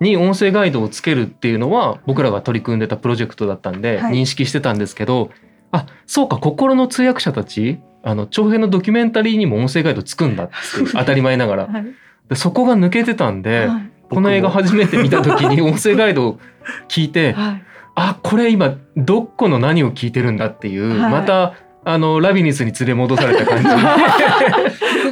[0.00, 4.14] に音声ガイドをつけるっていうのは僕らが取り組んでたプロジェクトだったんではい。
[4.14, 5.30] 認識してたんですけど、
[5.72, 11.66] あそうか心の通訳者たちあの長編のドキュメンタリーにも音声ガイドつくんだっていう 当たり前ながら。
[11.66, 11.84] はい。
[12.28, 13.90] でそこが抜けてたんで、はい。
[14.08, 16.40] この映画初めて見た時に 音声ガイドを
[16.88, 17.62] 聞いてはい。
[17.96, 21.12] あこれ今どこの何を聞いてるんだっていう、はい。
[21.12, 21.54] また
[21.84, 23.68] あのラビリンスに連れ戻された感じ。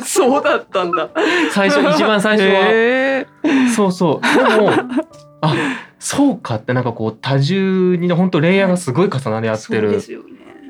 [0.05, 1.09] そうだったんだ。
[1.51, 4.39] 最初一番最初は、へーそうそう。
[4.39, 4.71] でも
[5.41, 5.55] あ
[5.99, 10.27] そうかってなんかこう多重にね本当レイヤーがすごい重なり合ってるすよね。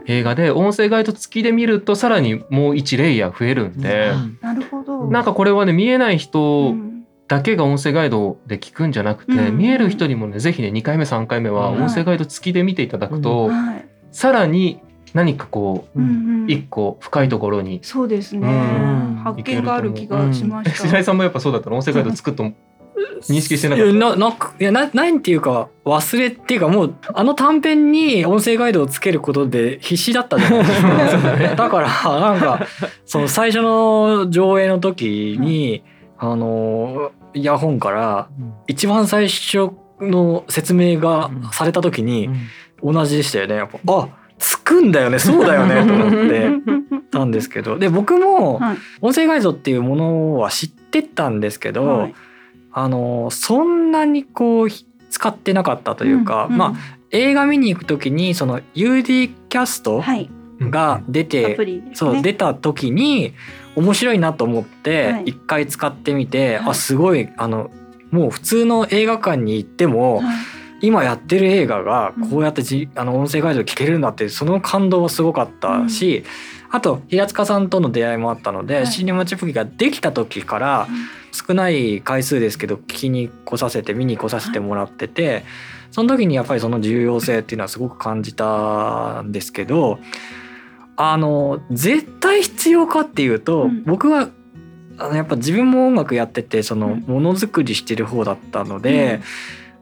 [0.06, 5.06] 映画で音声ガイド付きで見るとさらにもう1レイヤー増えるんで、なるほど。
[5.06, 6.94] なんかこれはね見えない人うん。
[7.26, 9.58] だけが音声ガイドで聞くんじゃなくて、うん。
[9.58, 13.86] 見える人にもねぜひね2回目3回目はうん音声ガイド付きで見ていただくと、はい。
[14.10, 14.80] さらに
[15.14, 16.06] 何かこううん
[16.42, 16.50] うん。
[16.50, 18.46] 一個深いところに、そうですね。
[18.48, 19.20] うん。
[19.24, 20.86] 発見がある気がしました。
[20.86, 21.76] 白井さんもやっぱそうだったの？
[21.76, 23.90] 音声ガイド作っと認識してなかった？
[23.90, 31.54] いやななんかいやなないっていうか忘れっていうかもうあの短編に音声ガイドをつけることで必死だったじゃないですか。
[31.56, 31.88] だから
[32.20, 32.66] なんか
[33.06, 35.82] その最初の上映の時に、
[36.18, 38.28] あのイヤホンから
[38.66, 42.30] 一番最初の説明がされた時に
[42.82, 43.56] 同じでしたよね。
[43.56, 46.50] やっぱあつくんだよねそうだよね と思って
[47.10, 47.78] たんですけど。
[47.78, 48.76] で僕もはい。
[49.00, 52.14] 音声ガイドっていうものは知ってたんですけど、はい。
[52.72, 60.30] あのそんなにこうひ使ってなかったというか、んんまあ映画見に行く時にその UD キャストはい。
[60.60, 61.94] が出アて、プリですね。
[61.94, 63.32] そう出た時に
[63.76, 65.22] 面白いなと思ってはい。
[65.26, 66.68] 一回使ってみて、はい。
[66.70, 67.70] あすごいあの
[68.10, 70.26] もう普通の映画館に行っても、はい
[70.80, 76.24] 今やってる映画がこうやってじ、あの音声ガイドで聞けるんだってその感動はすごかったし、
[76.70, 78.86] あと平塚さんとの出会いもあったので、はい。
[78.86, 80.88] シネマチップギができた時から
[81.32, 85.44] 少ない回数ですけど聞きに来させて見に来させてもらってて
[85.90, 89.98] その時にやっぱりその重要性っていうのはすごく感じたんですけど
[90.96, 93.84] あの絶対必要かっていうと、うん。
[93.84, 94.28] 僕は
[94.98, 97.00] あのやっぱ自分も音楽やっててそのうん。
[97.00, 99.20] ものづくりしてる方だったので、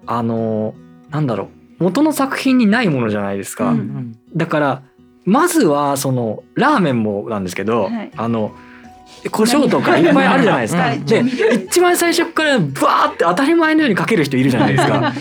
[0.06, 0.74] あの
[1.10, 1.44] なんだろ
[1.80, 1.84] う。
[1.84, 3.70] 元の作品にないものじゃないですか。
[3.70, 4.82] うんだから
[5.24, 8.10] まずはそのラーメンもなんですけど、はい。
[8.16, 8.54] あの
[9.32, 10.82] 胡椒とかいっぱいあるじゃないですか。
[10.82, 11.00] はい。
[11.00, 11.24] で
[11.66, 15.12] 一番最初からバーって当たり前のようにかける人いるじゃないですか。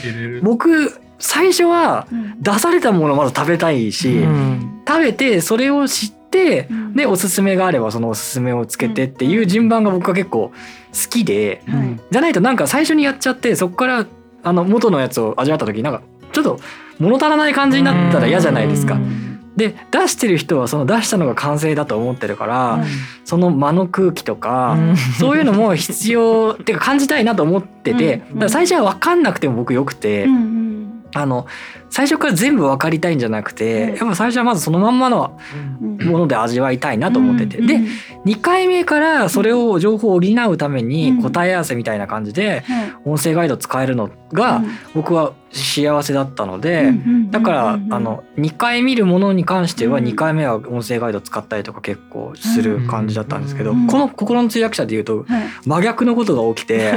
[0.43, 2.41] 僕最初はうん。
[2.41, 4.83] 出されたものをまず食べたいし、うん。
[4.87, 6.93] 食べてそれを知ってうん。
[6.93, 11.99] でおすすめがあればそのおすすめをつけてっていう順番が僕は結構好きで、はい。
[12.11, 14.05] じゃないとなんか最初にやっちゃってそこから
[14.45, 16.59] あの元のやつを味わった時なんかちょっと
[16.99, 18.95] 物足らない感じになったら嫌じゃないですか。
[18.95, 18.97] う。
[18.99, 19.41] ん。
[19.55, 22.83] で出してる人はその出したのが完成だと思ってるから、
[23.23, 24.77] その間の空気とか、
[25.17, 28.19] そういうのも必要っていうか感じたいなと思ってて、うん。
[28.19, 31.05] だから最初は分かんなくても僕よくて、うんうん。
[31.13, 31.47] あの
[31.95, 33.95] 最初から全部分かりたいんじゃなくて、うん。
[33.95, 35.39] やっぱ最初はまずそのまんまの
[35.81, 35.97] うん。
[36.09, 37.85] もので味わいたいなと思ってて、でうん。
[38.25, 41.21] 2回目からそれを情報を補うためにうん。
[41.21, 42.93] 答え合わせみたいな感じではい。
[43.05, 44.61] 音声ガイド使えるのが
[44.93, 46.91] 僕は幸せだったので。
[47.29, 50.03] だから、あの2回見るものに関してはうん。
[50.03, 53.87] 2回目は音声ガイド使ったりとか結構する感じだったんですけど、うん。
[53.87, 55.47] この心の通訳者でいうとはい。
[55.65, 56.93] 真逆のことが起きて、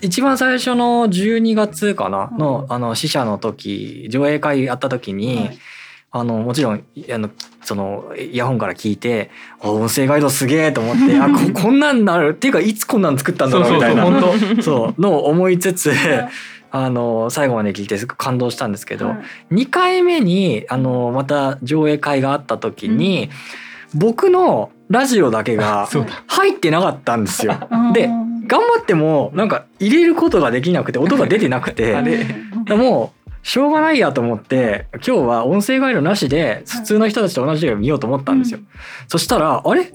[0.00, 5.58] 一番最初の12月かなのあの死者の時上映会やった時に、はい。
[6.12, 7.28] あのもちろんあの
[7.62, 9.30] そのイヤホンから聞いて
[9.60, 14.06] あ音声ガイドすげえと思ってあこ こんなんなるっていうかいつこんなん作ったんだろうみたいな。
[14.62, 15.92] そうのを思いつつ
[16.70, 19.18] あの最後まで聞いてすごく感動したんですけど、は
[19.50, 19.54] い。
[19.54, 23.30] 2回目にあのまた上映会があった時に、
[23.94, 25.88] 僕のラジオだけが
[26.26, 27.54] 入ってなかったんですよ。
[27.92, 28.08] で
[28.46, 31.96] 頑張ってもなんか入れることができなくて音が出てなくて
[32.68, 38.58] もうしょうがないやと思って今日は音声ガイドなしで普通の人たちと同じ映画見ようと思ったんですよ。
[39.06, 39.92] そしたらあれ？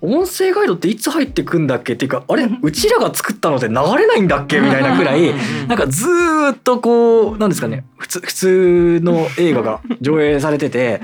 [0.00, 1.94] 音声ガイドっていつ入ってくんだっけ？
[1.94, 2.44] っていうかあれ？
[2.44, 2.60] うん。
[2.62, 4.60] うちらが作ったのって流れないんだっけ？
[4.60, 5.34] みたいなくらい
[5.66, 11.00] なんかずーっとこうなんですかね普通普通の映画が上映されてて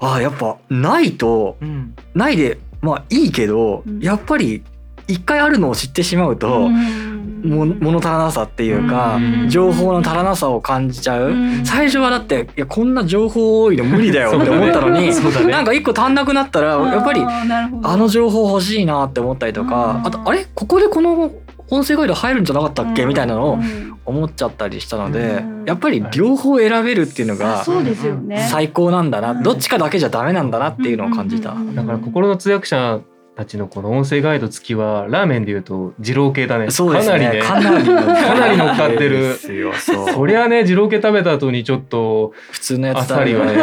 [0.00, 1.94] ああやっぱないとうん。
[2.14, 4.00] ないでまあいいけど、うん。
[4.00, 4.64] やっぱり
[5.12, 7.12] 一回あるのを知ってしまうと、うん。
[7.44, 9.48] も物足らなさっていうか、うん。
[9.48, 11.64] 情報の足らなさを感じちゃう、うん。
[11.64, 15.10] 最初はだっていやこんな情報多いの無理だよって思ったのに、
[15.50, 20.06] なんか一個足んなくなったらやっぱりあの情報欲しいなって思ったりとか、うん。
[20.06, 20.46] あとあれ？
[20.54, 21.32] ここでこの
[21.70, 23.92] 音声ガイド入るんじゃなかったっけ、みたいなのをうん。
[24.04, 25.64] 思っちゃったりしたので、うん。
[25.64, 28.46] やっぱり両方選べるっていうのあがそうですよね。
[28.50, 29.42] 最高なんだな、うん。
[29.42, 31.54] どっちかだけじゃダメなんだなっていうのを感じた。
[31.74, 33.00] だから心の通訳者
[33.34, 36.70] たちのこの音声ガイド付きはラーメンでいうと二郎系だね。
[36.70, 37.18] そうですね。
[37.18, 37.42] かなりね。
[37.42, 39.36] かなり かなり乗っかってる。
[39.36, 43.54] そりゃね二郎系食べた後にちょっと普通のやつあっさりはね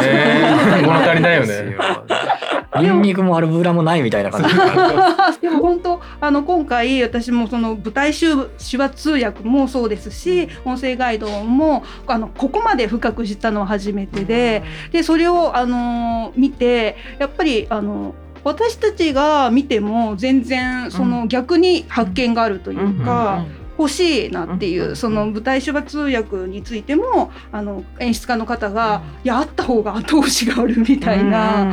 [0.82, 1.76] 物足りないよね。
[2.80, 4.48] ニンニクも油もないみたいな感じ。
[5.40, 8.26] でも本当あの今回私もその舞台手
[8.58, 23.44] 手話通訳もそうですし音声ガイドもあのここまで深く知ったのは初めてででそれをあの見てやっぱりあの私たちが見ても全然その逆に発見があるというか、
[23.80, 31.72] 欲しいなっていう、うんその舞台手話通訳についてもあの演出家の方が、いやあった方が後押しがあるみたいな。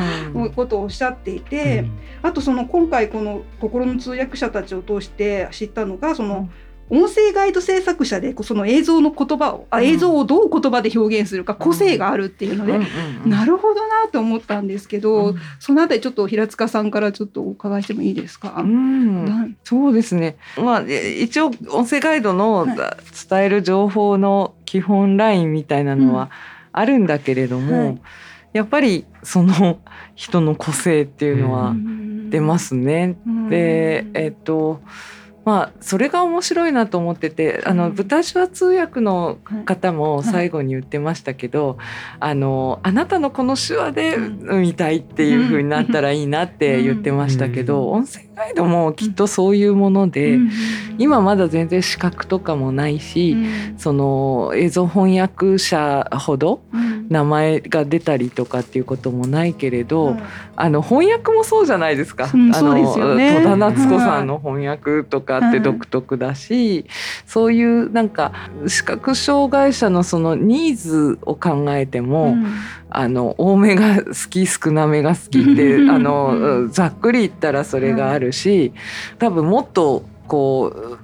[0.55, 1.85] ことをおっしゃっていて、
[2.21, 6.49] あとその今回この心の通訳者たちを通して知ったのがその
[6.89, 12.79] 音声ガイド制作者でその映像の言葉をあ映像をどう言葉で表現するか個性があるっていうので、
[13.25, 18.55] なるほどなと思ったんですけど、そのあたりちょっと平塚さんからちょっとお伺いしてもいいですか？
[18.59, 19.25] うん。
[19.25, 20.37] なそうですね。
[20.57, 22.77] まあえ一応音声ガイドのはい。
[23.29, 26.29] 伝える情報の基本ラインみたいなのは
[26.71, 28.01] あるんだけれども、はい。
[28.53, 29.79] やっぱりその
[30.15, 31.75] 人の個性っていうのは
[32.29, 33.17] 出ますね。
[33.49, 34.81] で、えっと
[35.47, 37.95] まあそれが面白いなと思っててあのうん。
[37.95, 41.77] 舞台手話通訳の方も最後に言ってましたけど、
[42.19, 44.61] あのあなたのこの手話でうん。
[44.63, 50.37] 見たいっていう風になったらいいなって言ってましたけど、音声ガイドもきっとそういうもので、
[50.97, 53.37] 今まだ全然資格とかもないし、
[53.77, 56.61] その映像翻訳者ほど
[57.09, 60.23] 名前が出たりとかっていうこともないけれど、はい
[60.59, 62.31] あの翻訳もそうじゃないですか。
[62.33, 62.73] うんあの
[63.15, 63.35] ね。
[63.43, 66.85] 戸田夏子さんの翻訳とかって独特だし、
[67.27, 68.33] そういうなんか
[68.65, 72.45] 視覚障害者のそのニーズを考えても、うん。
[72.89, 75.91] あの多めが好き少なめが好きってうん。
[75.91, 78.73] あのざっくり言ったらそれがあるし、
[79.19, 80.97] 多分もっとこ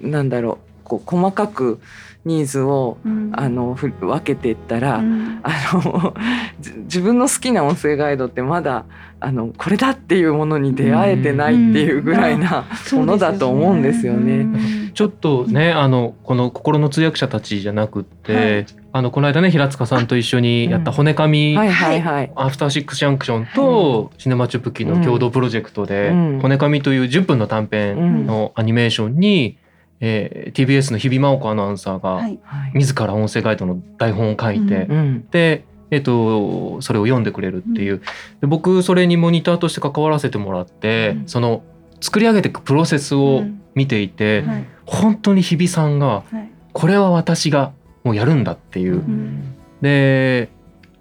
[0.00, 1.80] うなんだろうこう細かく
[2.24, 3.32] ニーズをうん。
[3.34, 5.40] あのふ分けていったら、うん。
[5.42, 6.14] あの
[6.60, 8.84] じ自分の好きな音声ガイドってまだ
[9.20, 14.46] あのこれだっていうものに出会えてないっていうぐらいなものだと思うんですよね。
[14.94, 18.66] ちょっとねあのこの心の通訳者たちじゃなくって、はい。
[18.94, 20.96] あのこの間ね平塚さんと一緒にやったうん。
[20.96, 22.32] 骨紙、はいはいはい。
[22.36, 28.26] アフターシックスジャンクションとシネマチュプキの共同プロジェクトでうん「骨紙」という10分の短う編ん。
[28.26, 29.56] のアニメーションに、
[30.02, 32.38] えー TBS の日比真央子アナウンサーがはい。
[32.42, 32.72] はい。
[32.74, 38.02] 自ら音声ガイドの台本を書いて、うんで、えっとそれを読んでくれるっていう。
[38.40, 41.28] で僕それにモニターとして関わらせてもらって、うん。
[41.28, 41.62] その
[42.00, 44.64] 作り上げていくプロセスを見ていて、はい。
[44.84, 46.50] 本当に日比さんがはい。
[46.72, 48.94] これは私がもうやるんだっていう。
[48.94, 49.54] うん。
[49.80, 50.50] で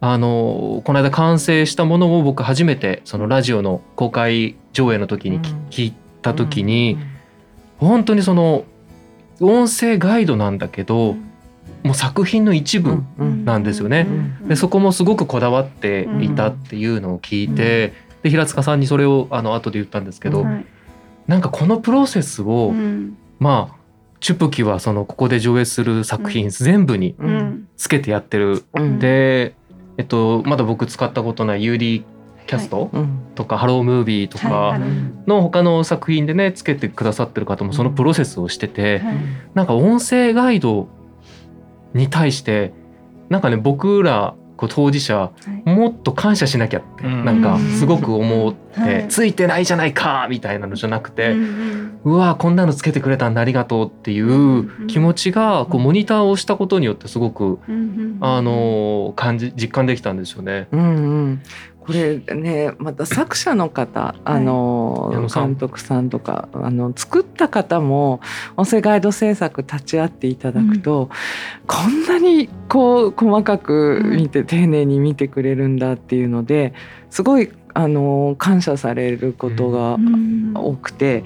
[0.03, 6.97] あのこの間完成したものを僕初めてそのラジオの公開上映の時に聞いた時に
[7.77, 8.65] 本当にその
[9.41, 11.15] 音声ガイドなんだけど
[11.83, 14.05] もう作品の一部うんなんですよね。
[14.07, 20.65] うんでそこもすごくこだわっていたっていうのを聞いてで平塚さんにそれをあの後で言ったんですけどはい。
[21.27, 23.17] なんかこのプロセスをうん。
[23.39, 23.81] まあ
[24.19, 27.15] チュプキはそのここで上映する作品全部に
[27.75, 28.63] つけてやってる。
[28.75, 28.99] うん。
[28.99, 29.55] で、
[29.97, 32.03] えっと、まだ僕使ったことない UD
[32.47, 33.19] キャストうん。
[33.35, 34.85] とか、ハロームービーとはいか
[35.27, 39.15] の他の作品でねつけてくださってる方もそのプロセスをしてて、はい。
[39.53, 40.87] なんか音声ガイド
[41.93, 42.73] に対して
[43.29, 45.31] なんかね僕らこう当事者は
[45.65, 45.69] い。
[45.69, 47.25] もっと感謝しなきゃって、うん。
[47.25, 49.07] なんかすごく思って、はい。
[49.07, 60.67] ついてないじゃないかみたいなのじゃなくて、ううんわこんなのつけてくれたんだありがとうっていう気持ちがこうモニターをしたことによってすごくうんあの感じ実感できたんですよね。
[60.71, 60.83] うんう
[61.27, 61.41] ん、
[61.81, 68.21] これねまた作者の方あの、監督さんとかあの作った方も
[68.55, 71.09] 音声ガイド制作立ち会っていただくと、
[71.67, 76.73] こんなにこう細かく見て、丁寧に見てくれるんだっていうので
[77.09, 80.53] すごいあの感謝されることがうん。
[80.55, 81.23] 多くて。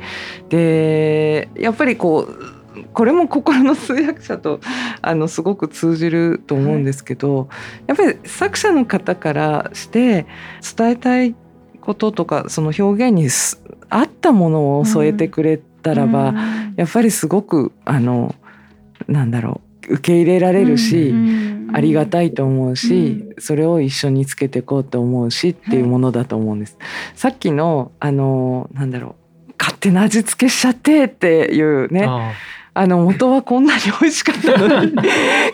[0.50, 2.55] でやっぱりこう
[2.94, 4.60] これも心の通訳者と
[5.02, 7.50] あのすごく通じると思うんですけど、
[7.88, 10.26] やっぱり作者の方からして
[10.76, 11.36] 伝えたい
[11.82, 16.74] こととかその表現にす合ったものを添えてくれたらば、うん。
[16.78, 18.36] やっぱりすごくあの
[19.08, 21.56] なんだろう受け入れられるし、うん。
[21.74, 26.78] ありがたいと思うし、それを一緒につけていこうと思うしっていうものだと思うんです。
[27.16, 29.16] さっきのあのなんだろ
[29.50, 32.08] う勝手な味付けしちゃってっていうね
[32.76, 34.94] ああの元はこんなに美味しかったのに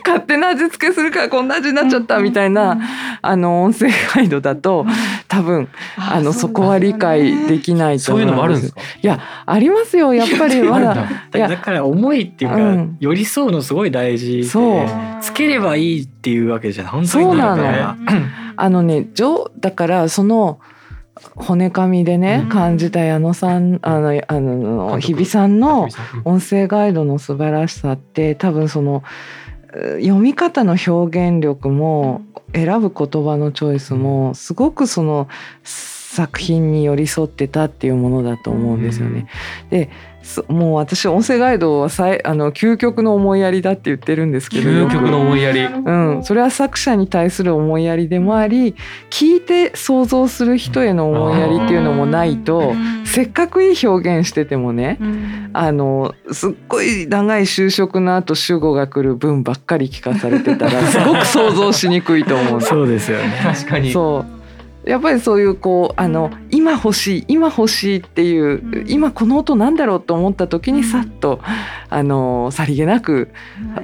[0.04, 2.78] 勝手な味付けするからこんな味になっちゃったみたいな、
[3.22, 4.84] あの音声ガイドだと
[5.28, 8.80] 多分あのそこは理解できないとそう思いうのもあるんですすか。
[8.80, 11.08] いやありますよやっぱりまだ。
[11.30, 12.96] だから思いっていうか、うん。
[13.00, 14.86] 寄り添うのすごい大事でそう。
[15.20, 17.96] つければいいっていうわけじゃ本当にそうなの。
[18.56, 20.60] あのね上だからその
[21.36, 22.48] 骨紙でね、うん。
[22.48, 25.88] 感じた矢野さんあのあの日比さんの
[26.24, 29.02] 音声ガイドの素晴らしさって多分その
[29.74, 32.22] えー読み方の表現力も
[32.54, 35.28] 選ぶ言葉のチョイスもすごくその
[35.64, 39.26] 作品に寄り添ってたっていうものだと思うんですよね。
[39.70, 40.11] です
[40.48, 45.64] もう私音声ガイドは最あの究極の思いやりだって言ってるんですけど究極の思いやり。
[45.64, 48.74] うん、それは作者に対する思いやりでもあり
[49.10, 54.98] 聞いて想像する人への思いやりっていうのもないとせっかくいい表現しててもね
[55.52, 63.40] あのすっごい長い就職の後主語が来る文ばっかり聞かされてたら すごく想像しにくいと思うんですそうですよね。
[63.42, 63.92] 確かに。
[63.92, 64.41] そう
[64.84, 68.84] やっぱりそういうこうあの今欲しい今欲しいっていう、うん。
[68.88, 71.40] 今この音なんだろうと思った時にさっと
[71.88, 73.30] あのさりげなく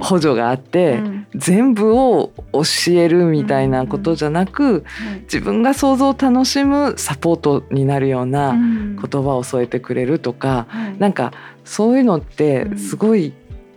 [0.01, 1.01] 補助があって、
[1.35, 4.85] 全部を教えるみたいなことじゃなく
[5.23, 10.67] 自分が想像を楽しむサポートになるような言葉を添えてくれるとか、
[10.99, 11.33] なんか
[11.65, 13.33] そういうのってすごい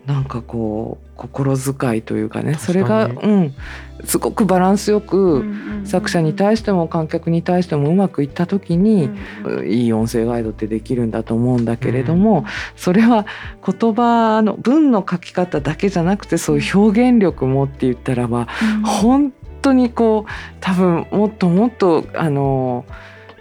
[0.05, 3.53] なんかこう心遣いというかねそれが、うん、
[4.05, 5.45] すごくバランスよく
[5.83, 9.09] 作者に対しても観客に対してもうまくいった時に、
[9.65, 13.25] いい音声ガイドってできるんだと思うんだけれども、それは
[13.65, 18.47] 言葉の文の書き方だけじゃなくてそういう表現力もって言ったらば
[18.83, 22.86] 本当にこう多分もっともっとあの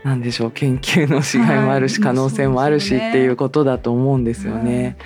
[0.03, 0.51] なんでしょう。
[0.51, 4.97] 研究のしがいもあるし、はい可能性もあるしっていうことだと思うんですよね。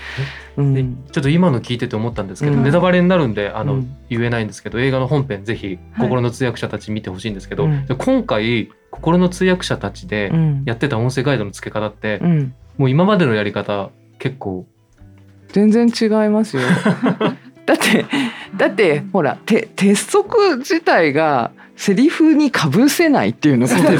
[0.56, 0.74] うん。
[0.74, 2.64] でちょっと今の聞いてて思ったんですけど、うん。
[2.64, 5.78] ネタバレになるんであの、うん言えないんですけど映画の本編ぜひはい
[6.08, 7.68] 心の通訳者たち見てほしいんですけど、
[7.98, 12.54] 今回心の通訳者たちでうんやってた音声ガイドの付け方って、うん。
[12.78, 14.66] もう今までのやり方結構
[15.48, 16.62] 全然違いますよ。
[17.66, 18.04] だって
[18.56, 23.98] だってほらて鉄則自体がセリフにかぶせないっていうのが そうそう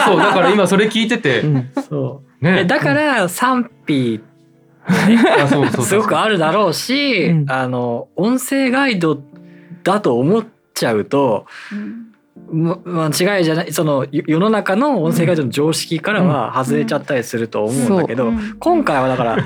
[0.00, 1.70] そうだから今それ聞いてて、うん。
[1.88, 2.44] そう。
[2.44, 2.60] ね。
[2.60, 4.20] えだから賛否
[4.86, 5.84] あそうそうそう。
[5.84, 7.46] すごくあるだろうし、うん。
[7.48, 9.20] あの音声ガイド
[9.82, 10.44] だと思っ
[10.74, 11.46] ちゃうと
[12.52, 19.38] ま間違いじゃないそのよ世の中の音声ガイドの常識からは外れちゃったりすると思うんだけど、今回はだから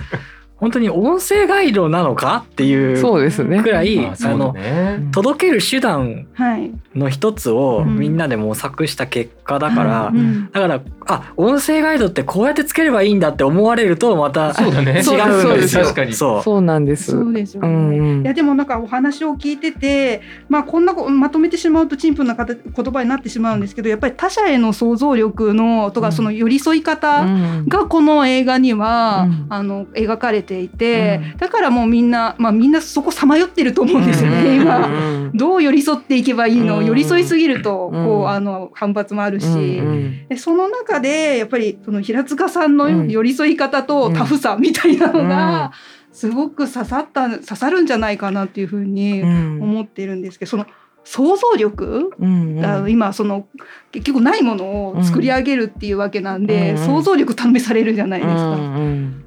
[0.61, 3.63] 本当に音声ガイドなのかっていうそうですね。
[3.63, 6.71] くらいああのね届ける手段はい。
[6.95, 7.99] の一つをうん。
[7.99, 10.51] みんなで模索した結果だから、うん。
[10.53, 10.81] だから
[11.13, 15.01] あ音声ガイドってこうやってつければいいんだって思われるとまたそうだね。
[15.07, 15.83] 違うんですよ。
[15.83, 16.13] 確かに。
[16.13, 16.43] そう。
[16.43, 17.11] そうなんです。
[17.11, 17.73] そうですようね。
[17.73, 18.23] んうん。
[18.23, 26.07] いやでもなんかお話を聞いてて、まあ、こんなこまとめてしまうと陳腐な形言葉になってしまうんですけどやっぱり他者への想像力のとうん。
[26.07, 27.65] かその寄り添い方うん。
[27.69, 29.47] がこの映画には、うん。
[29.49, 34.61] あの描かれていて、うだからもうみんな、まあ、みんなそこさまよってると思うんですよね、うん。
[34.63, 34.87] 今。
[34.87, 35.31] うん。
[35.35, 36.87] どう寄り添っていけばいいの、うん。
[36.87, 38.29] 寄り添いすぎるとこう、うん。
[38.29, 39.57] あの反発もあるし、うん。
[39.57, 39.61] う
[39.95, 40.29] ん。
[40.29, 45.73] でその中でやっぱりその平塚さんのうん寄り添い方とタフさみたいなのが
[46.13, 49.63] すごく刺さった刺さるんじゃないかなっていうふうにうん。
[49.63, 50.67] 思ってるんですけどその
[51.03, 52.65] 想像力、うんうん。
[52.65, 53.47] あの今その
[53.91, 58.59] 結局ないものを作り上げるっていうわけなんで、うん想像力試されるじゃないですか。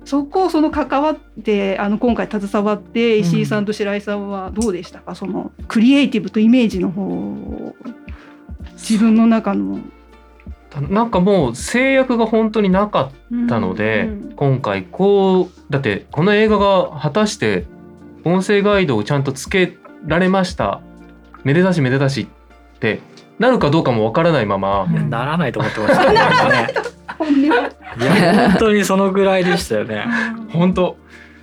[0.06, 7.76] そこをその関わってあの今回携わって石井さんと白井さんはどうでしたか、そのクリエイティブとイメージの方を
[8.74, 9.80] 自分の中の。
[10.82, 13.12] なんかもう制約が本当になか
[13.46, 17.66] ったので、うん今回こうだってこの映画が果たして
[18.26, 20.82] 音声ガイドをちゃんとつけられました。
[21.44, 22.28] めでたしめでたし
[22.76, 23.00] って
[23.40, 26.06] なるかどうかもわからないまま、いやならないと思ってました。
[26.12, 26.14] ね。
[26.14, 26.68] なんかね
[27.18, 30.06] 本音はいや本当にそのぐらいでしたよね。
[30.52, 30.98] 本当。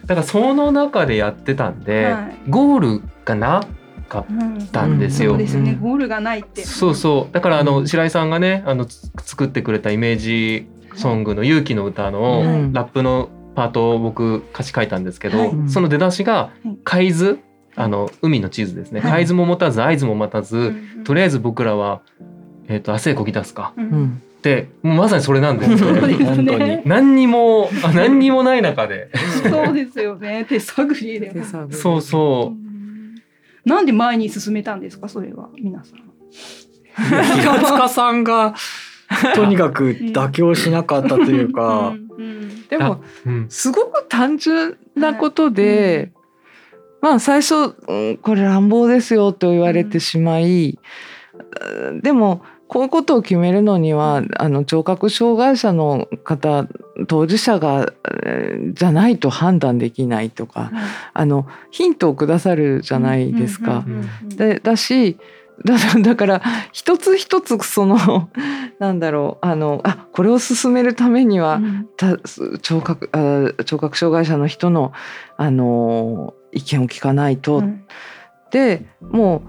[0.06, 2.50] だからその中でやってたんで、はい。
[2.50, 3.62] ゴールがな
[4.10, 5.30] かっうんたんですよ。
[5.30, 5.80] そうですね、うん。
[5.80, 6.62] ゴールがないって。
[6.64, 7.32] そうそう。
[7.32, 7.88] だからあの、うん。
[7.88, 12.72] 白井さんがねあのつ作ってくれたイメージソングの「勇気の歌の」うん。
[12.72, 15.52] ラップのパートを僕歌詞書いたんですけど、はい。
[15.68, 17.38] その出だしがはい「海図」
[17.76, 19.12] あの海の地図ですね「はい。
[19.12, 20.60] 海図も持たず合図も待たず、う
[21.00, 22.02] んとりあえず僕らは、
[22.68, 23.88] えー、と明日へこぎ出すか」ううん。
[23.88, 26.00] んってもうまさにそれなんですよね。
[26.00, 26.58] です本当に。
[26.60, 26.82] ね。
[26.86, 29.10] 何にもあ何にもない中で。
[29.42, 30.46] そうですよね。
[30.48, 31.32] 手探りで。
[31.70, 32.64] そうそう。
[32.64, 32.69] うん
[33.64, 36.10] なんで前に進めたんですか、それは皆さん。
[36.96, 38.54] 平塚さんが
[39.34, 43.46] とにかく妥協しなかったというか、うんうんでもうん。
[43.48, 46.12] すごく単純なことで、
[47.00, 50.78] まあ最初、うんこれ乱暴ですよと言われてしまい、
[51.60, 52.00] うん。
[52.00, 56.68] でもこういうことを決めるのにはあの聴覚障害者の方
[57.06, 57.92] 当事者が
[58.22, 60.70] えーじゃないと判断できないとか
[61.12, 63.84] あのヒントをくださるじゃないですか。
[64.62, 65.18] だし
[65.64, 66.42] だだから
[66.72, 68.30] 一つ一つその
[68.78, 71.88] なんだろうあのあこれを進めるためには、うん。
[71.96, 72.16] た
[72.62, 74.92] 聴覚あ聴覚障害者の人の
[75.36, 77.84] あの意見を聞かないと、うん。
[78.50, 79.42] でも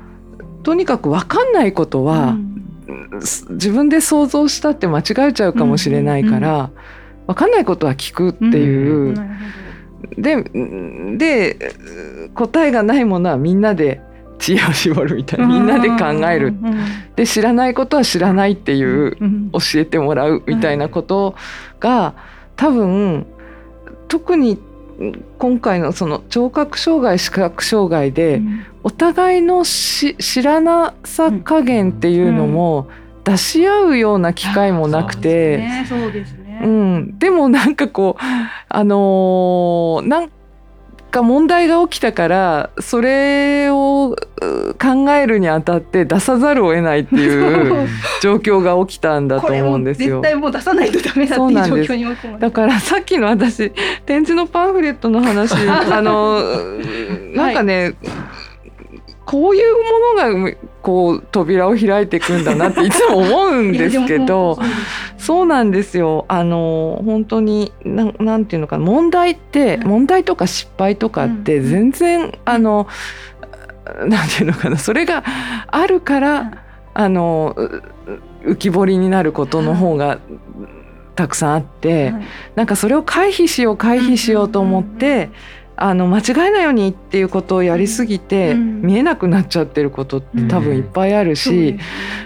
[0.59, 2.37] うとにかく分かんないことは、
[3.21, 6.69] す自分で想像したって間違えちゃうかもしれないから、
[7.31, 9.15] 分かんないことは聞くっていう、
[10.17, 10.43] で
[11.17, 11.73] で
[12.33, 14.01] 答えがないものはみんなで
[14.37, 15.47] 知恵を絞るみたいな。
[15.47, 16.53] みんなで考える。
[17.15, 19.51] で知らないことは知らないっていううん。
[19.51, 21.35] 教えてもらうみたいなこと
[21.79, 22.15] が
[22.55, 23.25] 多分
[24.07, 24.59] 特に
[25.37, 28.41] 今回のその聴覚障害視覚障害で
[28.83, 32.89] お互いのし知らなさ加減っていうのも
[33.23, 35.63] 出し合うような機会もなくて。
[36.61, 38.23] うん、でもなんかこう
[38.69, 40.31] あのーなん
[41.11, 47.87] か問題が起きたからそれをう考えるにあたって出さざるを得ないっていう
[48.21, 50.21] 状況が起きたんだと思うんですよ。
[50.21, 50.31] 絶。
[50.31, 53.71] 対もう出さないとダメだっていう状況に追い込まれだからさっきの私
[54.05, 56.41] 展示のパンフレットの話 あの
[57.35, 57.93] なんかね、
[59.25, 59.73] こういう
[60.15, 64.59] ものがこう扉を開いていくんだなっていつも思うんですけど。
[65.21, 66.25] そうなんですよ。
[66.29, 71.69] あの本当になんなんていうのかな問題って、うん問題とか失敗とかってうん。
[71.69, 72.87] 全然、あの
[74.07, 75.23] なんていうのかなそれが
[75.67, 76.51] あるから
[76.93, 77.55] あの
[78.43, 80.17] う浮き彫りになることの方が
[81.15, 82.23] たくさんあって、はい。
[82.55, 85.29] なんかそれを回避しよう回避しようと思って、
[85.83, 88.81] あの間違えないようにっていうことをやりすぎて、うん。
[88.81, 91.77] 見えなくなっちゃってることって多分いっぱいあるし、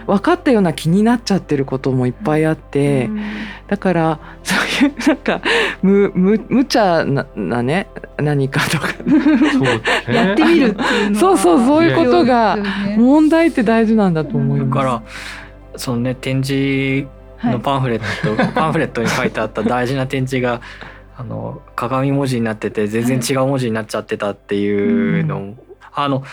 [0.07, 3.21] 分かったような気になっちゃってることもいっぱいあって、うん。
[3.67, 5.41] だから そういうなんか
[5.81, 7.87] むむ無茶ななね
[8.17, 8.87] 何かとか
[9.53, 9.81] そうね。
[10.13, 12.57] やってみるっていうそうそうそういうことが
[12.97, 14.69] 問題って大事なんだと思います。
[14.69, 15.01] だから
[15.77, 17.53] そのね展示はい。
[17.53, 20.61] のパンフレット、 パンフレットに書いてあった大事な展示が
[21.17, 25.55] あの鏡文字になってて全然違う文字になっちゃってたっていうのも、
[25.93, 26.23] あの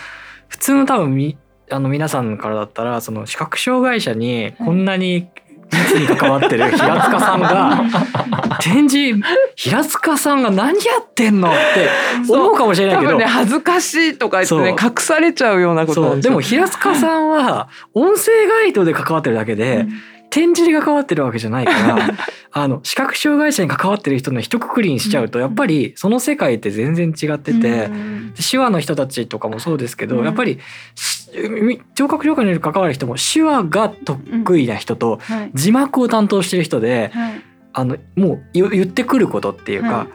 [0.47, 1.37] 普通の多分み
[1.69, 5.29] あの皆さんからだったらその視覚障害者にこんなに
[5.71, 7.83] 実に関わってる 平塚さんが
[8.59, 9.19] 展示
[9.55, 11.89] 平塚さんが何やってんのって
[12.31, 13.11] 思うかもしれないけど。
[13.11, 16.19] 多分ね恥ずかしいとか言ってね隠されちゃうようなこと。
[16.19, 19.87] でも平塚さんは音声ガイドで関わってるだけで、
[20.29, 21.97] 展示に関わってるわけじゃないから
[22.55, 28.33] あの視覚障害者に関わってる人の一括りにしちゃうとやっぱりその世界って全然違ってて、うん。
[28.35, 30.25] 手話の人たちとかもそうですけど、うん。
[30.25, 30.59] やっぱり
[30.93, 31.31] し
[31.95, 35.51] 聴覚障害に関わる人も手話が得意な人とはい。
[35.55, 37.41] 字幕を担当してる人ではい。
[37.75, 40.05] あのもう言言ってくることっていうか、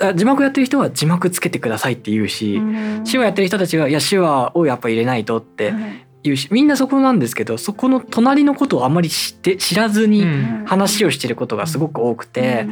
[0.00, 2.56] あ字幕やってる人は字幕つけてくださいって言うし。
[2.56, 3.04] うん。
[3.04, 5.78] 手話やってる人たちが「いや手話をやっぱ入れないと」っては
[6.30, 10.64] うしみんなそこなんですけどそこの隣のことをあんまり知って知らずにうん。
[10.66, 12.66] 話をしてることがすごく多くて、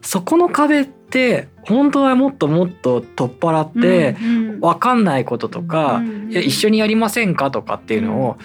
[0.00, 8.38] そこの壁って本当はもっともっと取っ払って、うん分かんないこととか、うんいや一緒にやりませんかとかっていうのを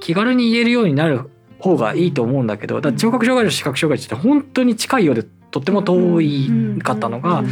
[0.00, 7.48] 気軽に言えるようになる方がいいと思うんだけどだ聴覚障害者と視覚障害者って本当に近いようでとっても遠いかったのが、うん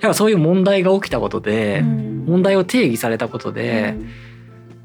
[0.00, 2.24] やっぱそういう問題が起きたことで、うん。
[2.26, 3.94] 問題を定義されたことで、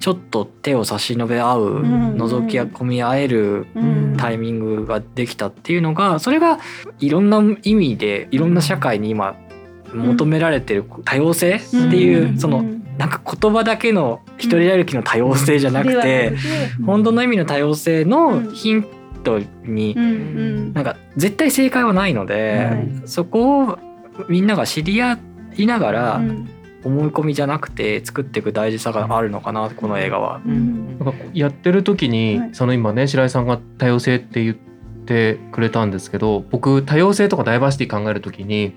[0.01, 2.15] ちょっと手を差し伸べ合う、ん。
[2.15, 4.17] 覗き込み合えるうん。
[4.17, 6.59] タイミングができたっていうのがそれが
[6.99, 9.35] いろんな意味でいろんな社会に今
[9.93, 12.39] 求められてる多様性っていう、ん。
[12.39, 12.63] その
[12.97, 16.33] なんか言葉だけの一人歩きの多様性じゃなくて、
[16.85, 18.85] 本当の意味の多様性のヒン
[19.23, 19.95] トに、
[20.73, 23.79] なんか絶対正解はないので、はいそこを
[24.29, 25.17] みんなが知り合
[25.55, 26.49] いながら、うん
[26.83, 30.41] 思い込みじゃなくて作っていく大事さがあるのかなこの映画は。
[30.45, 30.99] うん。
[30.99, 32.49] なんかやってる時に、はい。
[32.53, 34.55] その今ね白井さんが多様性って言っ
[35.05, 38.73] てくれたんですけど僕多様性とかダイバーシティ考える時に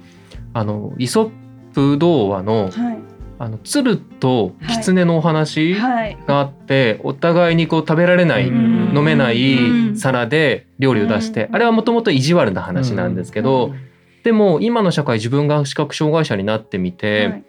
[0.52, 1.30] あのイソッ
[1.72, 2.98] プ童話のはい。
[3.36, 6.16] あの鶴と狐のお話はい。
[6.24, 8.96] があって、お互いにこう食べられない、うん。
[8.96, 9.96] 飲めなういん。
[9.96, 11.56] 皿で料理を出して、うん。
[11.56, 13.74] あれはもともと意地悪な話なんですけど、
[14.22, 17.44] でも今の社会自分が視覚障害者になってみて、はい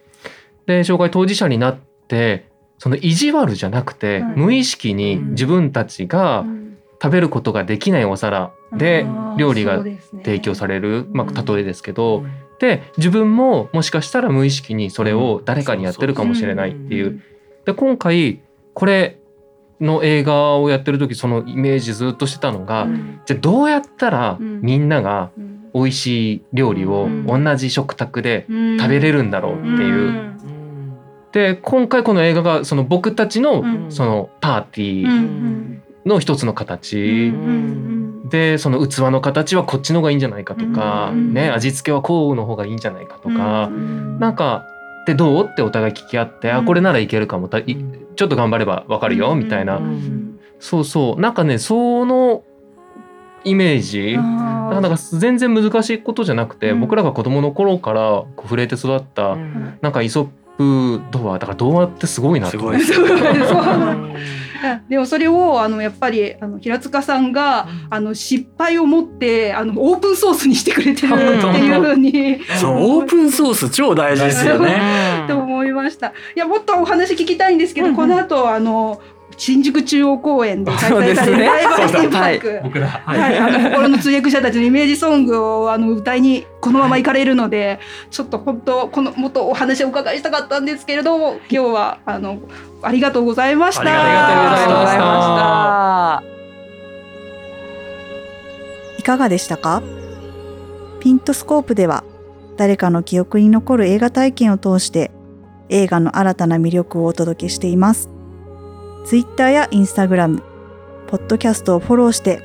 [0.66, 2.48] で障害当事者になって
[2.78, 4.38] その意地悪じゃなくて、はい。
[4.38, 6.66] 無意識に自分たちがうん。
[7.04, 9.06] 食べることができないお皿で
[9.38, 9.84] 料理が
[10.24, 12.32] 提供される、まあ、例えですけど、うん。
[12.58, 17.22] で自分ももしかしたら無意識にそれを誰かにやってるかもしれないっていう。
[17.66, 18.40] で今回
[18.74, 19.20] これ
[19.82, 23.20] の映画をやってる時そのイメージずっとしてたのが、うん。
[23.26, 24.62] じゃあどうやったらうん。
[24.62, 25.70] みんながうん。
[25.74, 27.26] 美味しい料理をうん。
[27.26, 28.80] 同じ食卓でうん。
[28.80, 30.35] 食べれるんだろうっていう。
[31.36, 33.92] うんで今回この映画がその僕たちのうん。
[33.92, 44.66] そのパーティーんの一つのうん形うんでその器の形はこっちの方がいいんじゃないかとか、うんね、味付けはこうの方がいいんじゃないかとか、うんなんか
[45.06, 45.46] でどう？
[45.46, 46.66] ってお互い聞き合って、あうん。
[46.66, 47.48] これならいけるかも。
[47.48, 47.78] たい
[48.16, 51.22] ちょっと頑張ればわかるよ、みたいな、うんそうそう。
[51.22, 52.44] なんかねその
[53.44, 54.80] イメージあー。
[54.82, 56.80] なんか全然難しいことじゃなくて、うん。
[56.80, 59.36] 僕らが子供の頃から触れて育った、
[59.82, 60.28] なんかイソッ
[60.58, 62.58] プ童話だから童話ってすごいなと。
[62.58, 63.00] 思ってす。
[63.00, 63.50] ごいです。
[63.50, 64.16] そう
[64.90, 71.24] でもそれをあのやっぱりあの平塚さんがあの失敗を持ってあのオープンソースにしてくれてるって
[71.60, 72.40] いうふうに。
[72.60, 75.26] そうオープンソース超大事ですよね。
[75.28, 76.08] と思いました。
[76.08, 77.98] いやもっとお話聞きたいんですけど、うんうん。
[77.98, 79.02] この後あの
[79.38, 82.60] 新宿中央公園で開催されるライブハイテンパーク。
[82.64, 87.80] 僕らはい、あの心の通訳者たちのイメージソングをあの歌いにこのまま行かれるので、
[88.12, 92.40] ちょっと本当このもっとお話をお伺いしたかったんですけれども今日はあの
[92.82, 93.82] ありがとうございました。
[93.82, 96.28] ありがとうございまあし
[98.96, 99.00] た。
[99.00, 99.84] いかがでしたか？
[101.00, 102.04] ピントスコープでは
[102.58, 105.12] 誰かの記憶に残る映画体験を通して
[105.70, 108.10] 映画の新たな魅力をお届けしています。
[109.06, 110.42] Twitter や Instagram、
[111.08, 112.42] ポッドキャストをフォローして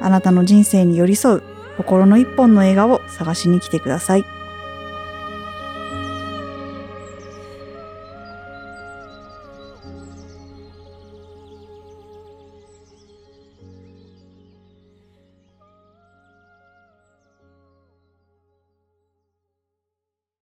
[0.00, 1.42] あなたの人生に寄り添う
[1.78, 4.41] 心の一本の映画を探しに来てください。